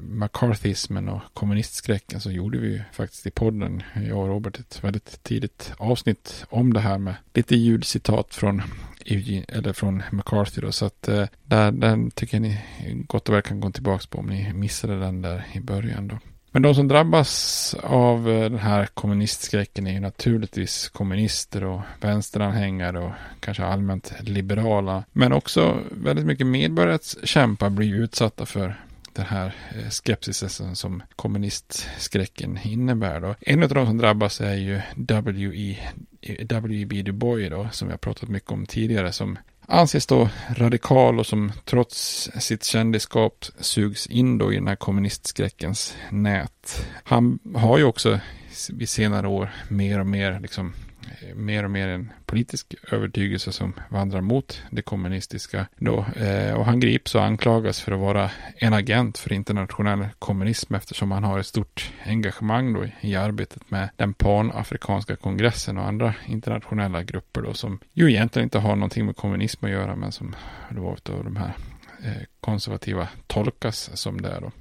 McCarthyismen 0.00 1.08
och 1.08 1.20
kommunistskräcken 1.34 2.20
så 2.20 2.30
gjorde 2.30 2.58
vi 2.58 2.68
ju 2.68 2.82
faktiskt 2.92 3.26
i 3.26 3.30
podden, 3.30 3.82
jag 4.08 4.18
och 4.18 4.28
Robert, 4.28 4.58
ett 4.58 4.84
väldigt 4.84 5.22
tidigt 5.22 5.72
avsnitt 5.76 6.44
om 6.48 6.72
det 6.72 6.80
här 6.80 6.98
med 6.98 7.14
lite 7.34 7.56
ljudcitat 7.56 8.34
från 8.34 8.62
Eugene, 9.04 9.44
eller 9.48 9.72
från 9.72 10.02
McCarthy 10.12 10.60
då, 10.60 10.72
så 10.72 10.86
att 10.86 11.08
eh, 11.08 11.24
där, 11.44 11.72
den 11.72 12.10
tycker 12.10 12.36
jag 12.36 12.42
ni 12.42 12.58
gott 13.06 13.28
och 13.28 13.34
väl 13.34 13.42
kan 13.42 13.60
gå 13.60 13.70
tillbaka 13.70 14.04
på 14.10 14.18
om 14.18 14.26
ni 14.26 14.52
missade 14.52 15.00
den 15.00 15.22
där 15.22 15.46
i 15.52 15.60
början 15.60 16.08
då. 16.08 16.18
Men 16.54 16.62
de 16.62 16.74
som 16.74 16.88
drabbas 16.88 17.74
av 17.82 18.30
eh, 18.30 18.50
den 18.50 18.58
här 18.58 18.86
kommunistskräcken 18.86 19.86
är 19.86 19.92
ju 19.92 20.00
naturligtvis 20.00 20.88
kommunister 20.88 21.64
och 21.64 21.80
vänsteranhängare 22.00 22.98
och 22.98 23.12
kanske 23.40 23.64
allmänt 23.64 24.12
liberala. 24.20 25.04
Men 25.12 25.32
också 25.32 25.78
väldigt 25.90 26.26
mycket 26.26 26.46
medborgarrättskämpar 26.46 27.70
blir 27.70 27.94
utsatta 27.94 28.46
för 28.46 28.80
den 29.14 29.26
här 29.26 29.54
eh, 29.76 29.90
skepsisen 29.90 30.76
som 30.76 31.02
kommunistskräcken 31.16 32.58
innebär. 32.64 33.20
Då. 33.20 33.34
En 33.40 33.62
av 33.62 33.68
de 33.68 33.86
som 33.86 33.98
drabbas 33.98 34.40
är 34.40 34.54
ju 34.54 34.80
W.E. 34.96 35.78
W.E.B. 36.44 37.02
Du 37.02 37.12
Bois 37.12 37.50
då, 37.50 37.68
som 37.72 37.90
jag 37.90 38.00
pratat 38.00 38.28
mycket 38.28 38.50
om 38.50 38.66
tidigare, 38.66 39.12
som 39.12 39.38
anses 39.66 40.06
då 40.06 40.28
radikal 40.50 41.18
och 41.18 41.26
som 41.26 41.52
trots 41.64 42.30
sitt 42.38 42.64
kändisskap 42.64 43.44
sugs 43.60 44.06
in 44.06 44.38
då 44.38 44.52
i 44.52 44.56
den 44.56 44.68
här 44.68 44.76
kommunistskräckens 44.76 45.96
nät. 46.10 46.86
Han 47.04 47.38
har 47.54 47.78
ju 47.78 47.84
också 47.84 48.20
vid 48.72 48.88
senare 48.88 49.28
år 49.28 49.50
mer 49.68 50.00
och 50.00 50.06
mer 50.06 50.40
liksom 50.40 50.74
Eh, 51.20 51.34
mer 51.34 51.64
och 51.64 51.70
mer 51.70 51.88
en 51.88 52.12
politisk 52.26 52.74
övertygelse 52.92 53.52
som 53.52 53.72
vandrar 53.88 54.20
mot 54.20 54.62
det 54.70 54.82
kommunistiska. 54.82 55.66
Då. 55.76 56.06
Eh, 56.16 56.54
och 56.54 56.64
han 56.64 56.80
grips 56.80 57.14
och 57.14 57.24
anklagas 57.24 57.80
för 57.80 57.92
att 57.92 58.00
vara 58.00 58.30
en 58.56 58.72
agent 58.72 59.18
för 59.18 59.32
internationell 59.32 60.08
kommunism 60.18 60.74
eftersom 60.74 61.10
han 61.10 61.24
har 61.24 61.38
ett 61.38 61.46
stort 61.46 61.92
engagemang 62.06 62.72
då 62.72 62.86
i 63.00 63.16
arbetet 63.16 63.70
med 63.70 63.88
den 63.96 64.14
panafrikanska 64.14 65.16
kongressen 65.16 65.78
och 65.78 65.86
andra 65.86 66.14
internationella 66.26 67.02
grupper 67.02 67.42
då 67.42 67.54
som 67.54 67.78
ju 67.92 68.10
egentligen 68.10 68.46
inte 68.46 68.58
har 68.58 68.76
någonting 68.76 69.06
med 69.06 69.16
kommunism 69.16 69.64
att 69.64 69.70
göra 69.70 69.96
men 69.96 70.12
som 70.12 70.36
då 70.70 70.88
av 70.88 71.24
de 71.24 71.36
här 71.36 71.52
eh, 72.04 72.22
konservativa 72.40 73.08
tolkas 73.26 73.90
som 73.94 74.20
det 74.20 74.38
då. 74.40 74.52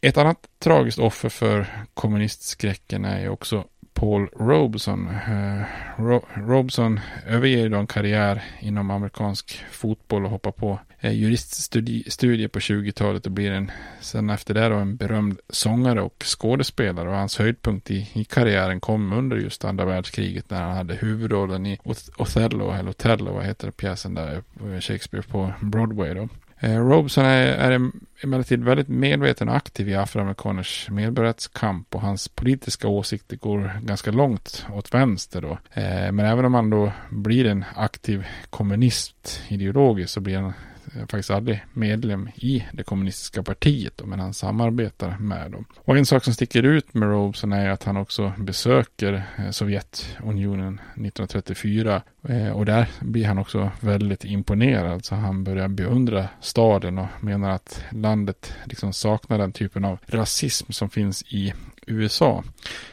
Ett 0.00 0.16
annat 0.16 0.48
tragiskt 0.58 0.98
offer 0.98 1.28
för 1.28 1.66
kommunistskräcken 1.94 3.04
är 3.04 3.20
ju 3.20 3.28
också 3.28 3.64
Paul 3.94 4.28
Robeson. 4.38 5.08
Eh, 5.08 5.62
Ro 5.96 6.24
Robeson 6.34 7.00
överger 7.26 7.68
då 7.68 7.78
en 7.78 7.86
karriär 7.86 8.44
inom 8.60 8.90
amerikansk 8.90 9.64
fotboll 9.70 10.24
och 10.24 10.30
hoppar 10.30 10.52
på 10.52 10.78
juriststudier 11.00 12.48
på 12.48 12.58
20-talet 12.58 13.26
och 13.26 13.32
blir 13.32 13.50
en, 13.50 13.70
sen 14.00 14.30
efter 14.30 14.54
det 14.54 14.68
då 14.68 14.76
en 14.76 14.96
berömd 14.96 15.38
sångare 15.48 16.02
och 16.02 16.24
skådespelare. 16.24 17.08
Och 17.08 17.14
hans 17.14 17.38
höjdpunkt 17.38 17.90
i, 17.90 18.10
i 18.12 18.24
karriären 18.24 18.80
kom 18.80 19.12
under 19.12 19.36
just 19.36 19.64
andra 19.64 19.84
världskriget 19.84 20.50
när 20.50 20.62
han 20.62 20.76
hade 20.76 20.94
huvudrollen 20.94 21.66
i 21.66 21.78
Othello, 22.16 22.72
eller 22.72 22.90
Othello, 22.90 23.32
vad 23.32 23.44
heter 23.44 23.66
det, 23.66 23.72
pjäsen 23.72 24.14
där, 24.14 24.42
eh, 24.60 24.80
Shakespeare 24.80 25.22
på 25.22 25.52
Broadway 25.60 26.14
då. 26.14 26.28
Eh, 26.60 26.76
Robeson 26.76 27.24
är, 27.24 27.46
är 27.46 27.90
emellertid 28.22 28.64
väldigt 28.64 28.88
medveten 28.88 29.48
och 29.48 29.56
aktiv 29.56 29.88
i 29.88 29.94
afroamerikaners 29.94 30.90
medborgarrättskamp 30.90 31.94
och 31.94 32.00
hans 32.00 32.28
politiska 32.28 32.88
åsikter 32.88 33.36
går 33.36 33.80
ganska 33.82 34.10
långt 34.10 34.66
åt 34.72 34.94
vänster 34.94 35.40
då. 35.40 35.58
Eh, 35.72 36.12
men 36.12 36.20
även 36.20 36.44
om 36.44 36.54
han 36.54 36.70
då 36.70 36.92
blir 37.10 37.46
en 37.46 37.64
aktiv 37.76 38.26
kommunist 38.50 39.42
ideologiskt 39.48 40.12
så 40.12 40.20
blir 40.20 40.38
han 40.38 40.52
Eh, 40.94 41.00
faktiskt 41.00 41.30
aldrig 41.30 41.64
medlem 41.72 42.28
i 42.34 42.64
det 42.72 42.82
kommunistiska 42.82 43.42
partiet 43.42 43.92
då, 43.96 44.06
men 44.06 44.20
han 44.20 44.34
samarbetar 44.34 45.18
med 45.18 45.50
dem. 45.50 45.64
Och 45.76 45.96
en 45.96 46.06
sak 46.06 46.24
som 46.24 46.34
sticker 46.34 46.62
ut 46.62 46.94
med 46.94 47.08
Robeson 47.08 47.52
är 47.52 47.70
att 47.70 47.84
han 47.84 47.96
också 47.96 48.32
besöker 48.38 49.22
eh, 49.38 49.50
Sovjetunionen 49.50 50.74
1934 50.74 52.02
eh, 52.28 52.50
och 52.50 52.64
där 52.64 52.88
blir 53.00 53.26
han 53.26 53.38
också 53.38 53.70
väldigt 53.80 54.24
imponerad 54.24 55.04
så 55.04 55.14
han 55.14 55.44
börjar 55.44 55.68
beundra 55.68 56.28
staden 56.40 56.98
och 56.98 57.08
menar 57.20 57.50
att 57.50 57.84
landet 57.90 58.54
liksom 58.64 58.92
saknar 58.92 59.38
den 59.38 59.52
typen 59.52 59.84
av 59.84 59.98
rasism 60.06 60.72
som 60.72 60.90
finns 60.90 61.22
i 61.22 61.54
USA. 61.86 62.44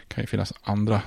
Det 0.07 0.15
kan 0.15 0.23
ju 0.23 0.27
finnas 0.27 0.53
andra 0.63 1.01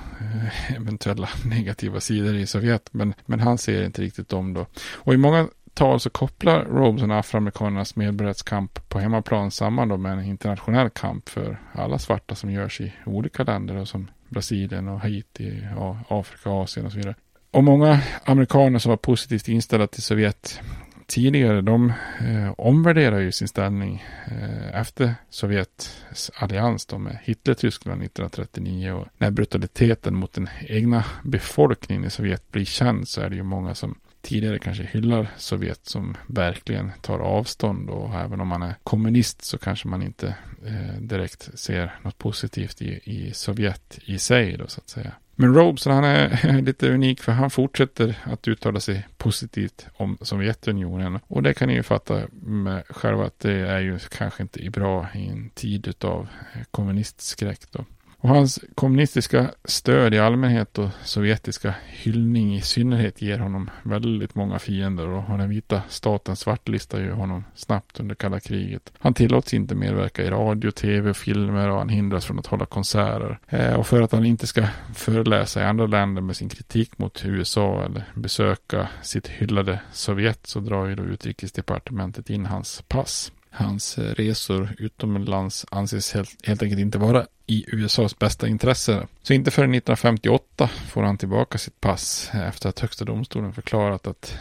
eventuella 0.75 1.29
negativa 1.45 1.99
sidor 1.99 2.35
i 2.35 2.47
Sovjet, 2.47 2.89
men, 2.91 3.13
men 3.25 3.39
han 3.39 3.57
ser 3.57 3.83
inte 3.83 4.01
riktigt 4.01 4.29
dem 4.29 4.53
då. 4.53 4.65
Och 4.93 5.13
i 5.13 5.17
många 5.17 5.47
tal 5.79 5.99
så 5.99 6.09
kopplar 6.09 6.65
Robeson 6.65 7.11
afroamerikanernas 7.11 7.95
medborgarrättskamp 7.95 8.89
på 8.89 8.99
hemmaplan 8.99 9.51
samman 9.51 9.87
då 9.87 9.97
med 9.97 10.11
en 10.11 10.23
internationell 10.23 10.89
kamp 10.89 11.29
för 11.29 11.59
alla 11.73 11.99
svarta 11.99 12.35
som 12.35 12.51
görs 12.51 12.81
i 12.81 12.93
olika 13.05 13.43
länder 13.43 13.85
som 13.85 14.11
Brasilien 14.29 14.87
och 14.87 14.99
Haiti, 14.99 15.67
och 15.77 15.95
Afrika, 16.07 16.49
Asien 16.49 16.85
och 16.85 16.91
så 16.91 16.97
vidare. 16.97 17.15
Och 17.51 17.63
många 17.63 18.01
amerikaner 18.23 18.79
som 18.79 18.89
var 18.89 18.97
positivt 18.97 19.47
inställda 19.47 19.87
till 19.87 20.01
Sovjet 20.01 20.61
tidigare, 21.07 21.61
de 21.61 21.93
eh, 22.19 22.51
omvärderar 22.57 23.19
ju 23.19 23.31
sin 23.31 23.47
ställning 23.47 24.03
eh, 24.27 24.79
efter 24.79 25.15
Sovjets 25.29 26.31
allians 26.35 26.85
då 26.85 26.97
med 26.97 27.17
Hitler-Tyskland 27.23 28.03
1939 28.03 28.91
och 28.91 29.07
när 29.17 29.31
brutaliteten 29.31 30.15
mot 30.15 30.33
den 30.33 30.49
egna 30.67 31.05
befolkningen 31.23 32.05
i 32.05 32.09
Sovjet 32.09 32.51
blir 32.51 32.65
känd 32.65 33.07
så 33.07 33.21
är 33.21 33.29
det 33.29 33.35
ju 33.35 33.43
många 33.43 33.75
som 33.75 33.95
tidigare 34.21 34.59
kanske 34.59 34.83
hyllar 34.83 35.27
Sovjet 35.37 35.85
som 35.85 36.17
verkligen 36.27 36.91
tar 37.01 37.19
avstånd 37.19 37.89
och 37.89 38.15
även 38.15 38.41
om 38.41 38.47
man 38.47 38.61
är 38.61 38.75
kommunist 38.83 39.43
så 39.43 39.57
kanske 39.57 39.87
man 39.87 40.01
inte 40.01 40.35
eh, 40.65 41.01
direkt 41.01 41.59
ser 41.59 41.95
något 42.01 42.17
positivt 42.17 42.81
i, 42.81 42.99
i 43.03 43.33
Sovjet 43.33 43.99
i 44.05 44.19
sig 44.19 44.57
då 44.57 44.67
så 44.67 44.81
att 44.81 44.89
säga. 44.89 45.11
Men 45.35 45.53
Robeson 45.53 45.93
han 45.93 46.03
är 46.03 46.61
lite 46.65 46.89
unik 46.89 47.21
för 47.21 47.31
han 47.31 47.49
fortsätter 47.49 48.19
att 48.23 48.47
uttala 48.47 48.79
sig 48.79 49.07
positivt 49.17 49.87
om 49.93 50.17
Sovjetunionen. 50.21 51.19
Och 51.27 51.43
det 51.43 51.53
kan 51.53 51.67
ni 51.67 51.73
ju 51.73 51.83
fatta 51.83 52.21
med 52.41 52.83
själva 52.89 53.25
att 53.25 53.39
det 53.39 53.53
är 53.53 53.79
ju 53.79 53.99
kanske 53.99 54.43
inte 54.43 54.69
bra 54.69 55.07
i 55.15 55.27
en 55.27 55.49
tid 55.49 55.93
av 56.01 56.27
eh, 56.53 56.61
kommunistskräck 56.71 57.71
då. 57.71 57.85
Och 58.21 58.29
hans 58.29 58.59
kommunistiska 58.75 59.51
stöd 59.65 60.13
i 60.13 60.19
allmänhet 60.19 60.77
och 60.77 60.89
sovjetiska 61.03 61.73
hyllning 61.87 62.55
i 62.55 62.61
synnerhet 62.61 63.21
ger 63.21 63.39
honom 63.39 63.69
väldigt 63.83 64.35
många 64.35 64.59
fiender 64.59 65.07
och 65.07 65.37
den 65.37 65.49
vita 65.49 65.81
staten 65.89 66.35
svartlistar 66.35 66.99
ju 66.99 67.11
honom 67.11 67.43
snabbt 67.55 67.99
under 67.99 68.15
kalla 68.15 68.39
kriget. 68.39 68.93
Han 68.99 69.13
tillåts 69.13 69.53
inte 69.53 69.75
medverka 69.75 70.23
i 70.23 70.29
radio, 70.29 70.71
tv 70.71 71.09
och 71.09 71.17
filmer 71.17 71.69
och 71.69 71.77
han 71.77 71.89
hindras 71.89 72.25
från 72.25 72.39
att 72.39 72.47
hålla 72.47 72.65
konserter. 72.65 73.39
Eh, 73.47 73.73
och 73.73 73.87
för 73.87 74.01
att 74.01 74.11
han 74.11 74.25
inte 74.25 74.47
ska 74.47 74.65
föreläsa 74.95 75.61
i 75.61 75.65
andra 75.65 75.87
länder 75.87 76.21
med 76.21 76.35
sin 76.35 76.49
kritik 76.49 76.97
mot 76.97 77.25
USA 77.25 77.83
eller 77.85 78.03
besöka 78.15 78.89
sitt 79.01 79.27
hyllade 79.27 79.79
Sovjet 79.91 80.47
så 80.47 80.59
drar 80.59 80.85
ju 80.85 80.95
då 80.95 81.03
utrikesdepartementet 81.03 82.29
in 82.29 82.45
hans 82.45 82.83
pass. 82.87 83.31
Hans 83.51 83.97
eh, 83.97 84.03
resor 84.03 84.75
utomlands 84.77 85.65
anses 85.71 86.13
helt, 86.13 86.47
helt 86.47 86.63
enkelt 86.63 86.79
inte 86.79 86.97
vara 86.97 87.25
i 87.45 87.65
USAs 87.67 88.19
bästa 88.19 88.47
intresse. 88.47 89.07
Så 89.21 89.33
inte 89.33 89.51
förrän 89.51 89.73
1958 89.73 90.69
får 90.87 91.03
han 91.03 91.17
tillbaka 91.17 91.57
sitt 91.57 91.81
pass 91.81 92.29
eh, 92.33 92.47
efter 92.47 92.69
att 92.69 92.79
högsta 92.79 93.05
domstolen 93.05 93.53
förklarat 93.53 94.07
att 94.07 94.37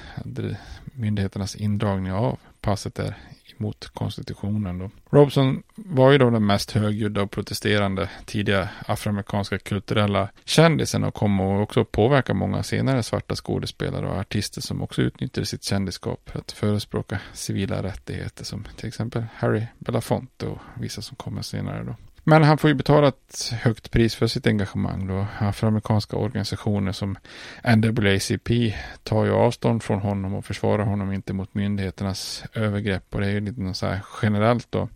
myndigheternas 0.85 1.57
indragning 1.57 2.13
av 2.13 2.39
passet 2.61 2.99
är 2.99 3.17
mot 3.61 3.89
konstitutionen. 3.89 4.79
Då. 4.79 4.91
Robson 5.11 5.63
var 5.75 6.13
ju 6.13 6.19
då 6.19 6.31
den 6.31 6.47
mest 6.47 6.71
högljudda 6.71 7.23
och 7.23 7.31
protesterande 7.31 8.11
tidiga 8.27 8.69
afroamerikanska 8.87 9.59
kulturella 9.59 10.29
kändisen 10.45 11.05
och 11.05 11.15
kom 11.15 11.41
att 11.41 11.63
också 11.63 11.85
påverka 11.85 12.35
många 12.35 12.63
senare 12.63 13.03
svarta 13.03 13.35
skådespelare 13.35 14.07
och 14.07 14.17
artister 14.17 14.61
som 14.61 14.83
också 14.83 15.03
utnyttjade 15.03 15.47
sitt 15.47 15.65
kändisskap 15.65 16.31
för 16.31 16.39
att 16.39 16.53
förespråka 16.53 17.21
civila 17.33 17.83
rättigheter 17.83 18.45
som 18.45 18.65
till 18.77 18.89
exempel 18.89 19.25
Harry 19.35 19.67
Belafonte 19.79 20.47
och 20.47 20.59
vissa 20.75 21.03
som 21.03 21.17
kommer 21.17 21.43
senare 21.43 21.85
då. 21.85 21.95
Men 22.29 22.43
han 22.43 22.59
får 22.59 22.69
ju 22.69 22.75
betala 22.75 23.09
ett 23.09 23.53
högt 23.53 23.91
pris 23.91 24.15
för 24.15 24.27
sitt 24.27 24.47
engagemang 24.47 25.07
då. 25.07 25.27
Afroamerikanska 25.39 26.17
organisationer 26.17 26.93
som 26.93 27.19
NAACP 27.65 28.75
tar 29.03 29.25
ju 29.25 29.33
avstånd 29.33 29.83
från 29.83 30.01
honom 30.01 30.35
och 30.35 30.45
försvarar 30.45 30.85
honom 30.85 31.13
inte 31.13 31.33
mot 31.33 31.55
myndigheternas 31.55 32.45
övergrepp. 32.55 33.15
Och 33.15 33.21
det 33.21 33.27
är 33.27 33.31
ju 33.31 33.41
lite 33.41 33.75
så 33.75 33.87
här 33.87 34.01
generellt 34.23 34.67
då 34.71 34.89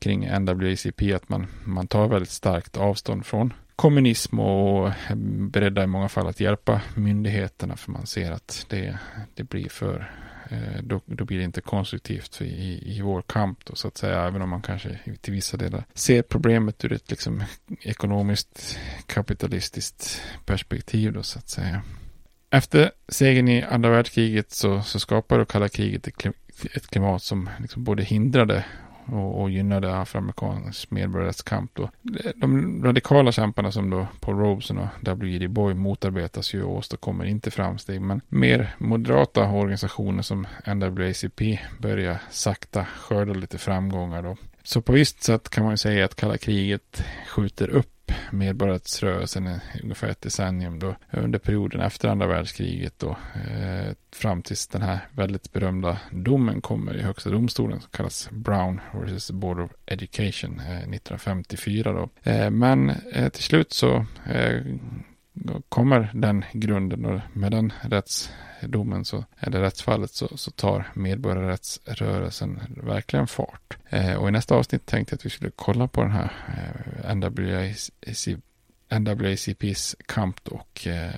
kring 0.00 0.28
NAACP 0.28 1.14
att 1.14 1.28
man, 1.28 1.46
man 1.64 1.86
tar 1.86 2.08
väldigt 2.08 2.30
starkt 2.30 2.76
avstånd 2.76 3.26
från 3.26 3.52
kommunism 3.76 4.40
och 4.40 4.88
är 4.88 5.14
beredda 5.50 5.82
i 5.82 5.86
många 5.86 6.08
fall 6.08 6.26
att 6.26 6.40
hjälpa 6.40 6.80
myndigheterna 6.94 7.76
för 7.76 7.92
man 7.92 8.06
ser 8.06 8.32
att 8.32 8.66
det, 8.68 8.98
det 9.34 9.42
blir 9.42 9.68
för 9.68 10.10
Eh, 10.50 10.82
då, 10.82 11.00
då 11.06 11.24
blir 11.24 11.38
det 11.38 11.44
inte 11.44 11.60
konstruktivt 11.60 12.40
i, 12.40 12.96
i 12.96 13.00
vår 13.00 13.22
kamp 13.22 13.64
då, 13.64 13.74
så 13.74 13.88
att 13.88 13.96
säga. 13.96 14.26
Även 14.26 14.42
om 14.42 14.50
man 14.50 14.62
kanske 14.62 14.98
till 15.20 15.32
vissa 15.32 15.56
delar 15.56 15.84
ser 15.94 16.22
problemet 16.22 16.84
ur 16.84 16.92
ett 16.92 17.10
liksom 17.10 17.42
ekonomiskt 17.80 18.78
kapitalistiskt 19.06 20.22
perspektiv 20.44 21.12
då 21.12 21.22
så 21.22 21.38
att 21.38 21.48
säga. 21.48 21.82
Efter 22.50 22.90
segern 23.08 23.48
i 23.48 23.62
andra 23.62 23.90
världskriget 23.90 24.50
så, 24.50 24.82
så 24.82 25.00
skapade 25.00 25.44
kalla 25.44 25.68
kriget 25.68 26.08
ett 26.74 26.86
klimat 26.86 27.22
som 27.22 27.50
liksom 27.58 27.84
både 27.84 28.02
hindrade 28.02 28.64
och, 29.06 29.40
och 29.40 29.50
gynnade 29.50 29.96
afroamerikansk 29.96 30.90
medborgarrättskamp. 30.90 31.70
Då. 31.74 31.90
De 32.34 32.84
radikala 32.84 33.32
kämparna 33.32 33.72
som 33.72 33.90
då 33.90 34.06
Paul 34.20 34.38
Robeson 34.38 34.78
och 34.78 34.88
W.E.D. 35.00 35.48
Boy 35.48 35.74
motarbetas 35.74 36.54
ju 36.54 36.62
och 36.62 36.76
åstadkommer 36.76 37.24
inte 37.24 37.50
framsteg. 37.50 38.00
Men 38.00 38.20
mer 38.28 38.74
moderata 38.78 39.48
organisationer 39.50 40.22
som 40.22 40.46
NAACP 40.66 41.58
börjar 41.78 42.18
sakta 42.30 42.84
skörda 42.84 43.32
lite 43.32 43.58
framgångar. 43.58 44.22
Då. 44.22 44.36
Så 44.62 44.80
på 44.80 44.92
visst 44.92 45.22
sätt 45.22 45.48
kan 45.48 45.64
man 45.64 45.72
ju 45.72 45.76
säga 45.76 46.04
att 46.04 46.14
kalla 46.14 46.38
kriget 46.38 47.04
skjuter 47.28 47.68
upp 47.68 47.95
medborgarrättsrörelsen 48.30 49.46
i 49.46 49.60
ungefär 49.82 50.08
ett 50.08 50.20
decennium 50.20 50.78
då 50.78 50.96
under 51.10 51.38
perioden 51.38 51.80
efter 51.80 52.08
andra 52.08 52.26
världskriget 52.26 52.98
då 52.98 53.10
eh, 53.34 53.92
fram 54.12 54.42
tills 54.42 54.66
den 54.66 54.82
här 54.82 54.98
väldigt 55.10 55.52
berömda 55.52 55.98
domen 56.10 56.60
kommer 56.60 56.96
i 56.96 57.02
högsta 57.02 57.30
domstolen 57.30 57.80
som 57.80 57.90
kallas 57.90 58.28
Brown 58.30 58.80
vs. 58.92 59.30
Board 59.30 59.60
of 59.60 59.70
Education 59.86 60.60
eh, 60.60 60.76
1954 60.76 61.92
då. 61.92 62.30
Eh, 62.30 62.50
men 62.50 62.90
eh, 63.12 63.28
till 63.28 63.42
slut 63.42 63.72
så 63.72 64.06
eh, 64.26 64.62
kommer 65.68 66.10
den 66.14 66.44
grunden 66.52 67.04
och 67.04 67.20
med 67.32 67.52
den 67.52 67.72
rättsdomen 67.82 69.04
så 69.04 69.16
så, 69.16 69.24
eller 69.40 69.60
rättsfallet 69.60 70.10
så, 70.10 70.36
så 70.36 70.50
tar 70.50 70.92
medborgarrättsrörelsen 70.94 72.60
verkligen 72.82 73.26
fart. 73.26 73.76
Eh, 73.88 74.14
och 74.14 74.28
i 74.28 74.32
nästa 74.32 74.54
avsnitt 74.54 74.86
tänkte 74.86 75.12
jag 75.12 75.18
att 75.18 75.26
vi 75.26 75.30
skulle 75.30 75.50
kolla 75.56 75.88
på 75.88 76.02
den 76.02 76.10
här 76.10 76.32
eh, 77.04 77.14
NWAC, 79.00 79.94
kamp 80.06 80.48
och 80.48 80.86
eh, 80.86 81.10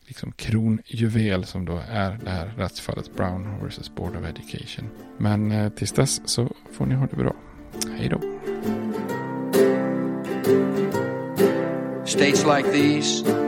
liksom 0.00 0.32
kronjuvel 0.32 1.44
som 1.44 1.64
då 1.64 1.82
är 1.88 2.18
det 2.24 2.30
här 2.30 2.46
rättsfallet 2.56 3.16
Brown 3.16 3.68
vs. 3.68 3.94
Board 3.94 4.16
of 4.16 4.24
Education. 4.24 4.90
Men 5.18 5.52
eh, 5.52 5.68
tills 5.68 5.92
dess 5.92 6.20
så 6.24 6.52
får 6.72 6.86
ni 6.86 6.94
ha 6.94 7.06
det 7.06 7.16
bra. 7.16 7.34
Hej 7.98 8.08
då. 8.08 8.20
States 12.04 12.44
like 12.44 12.72
these 12.72 13.47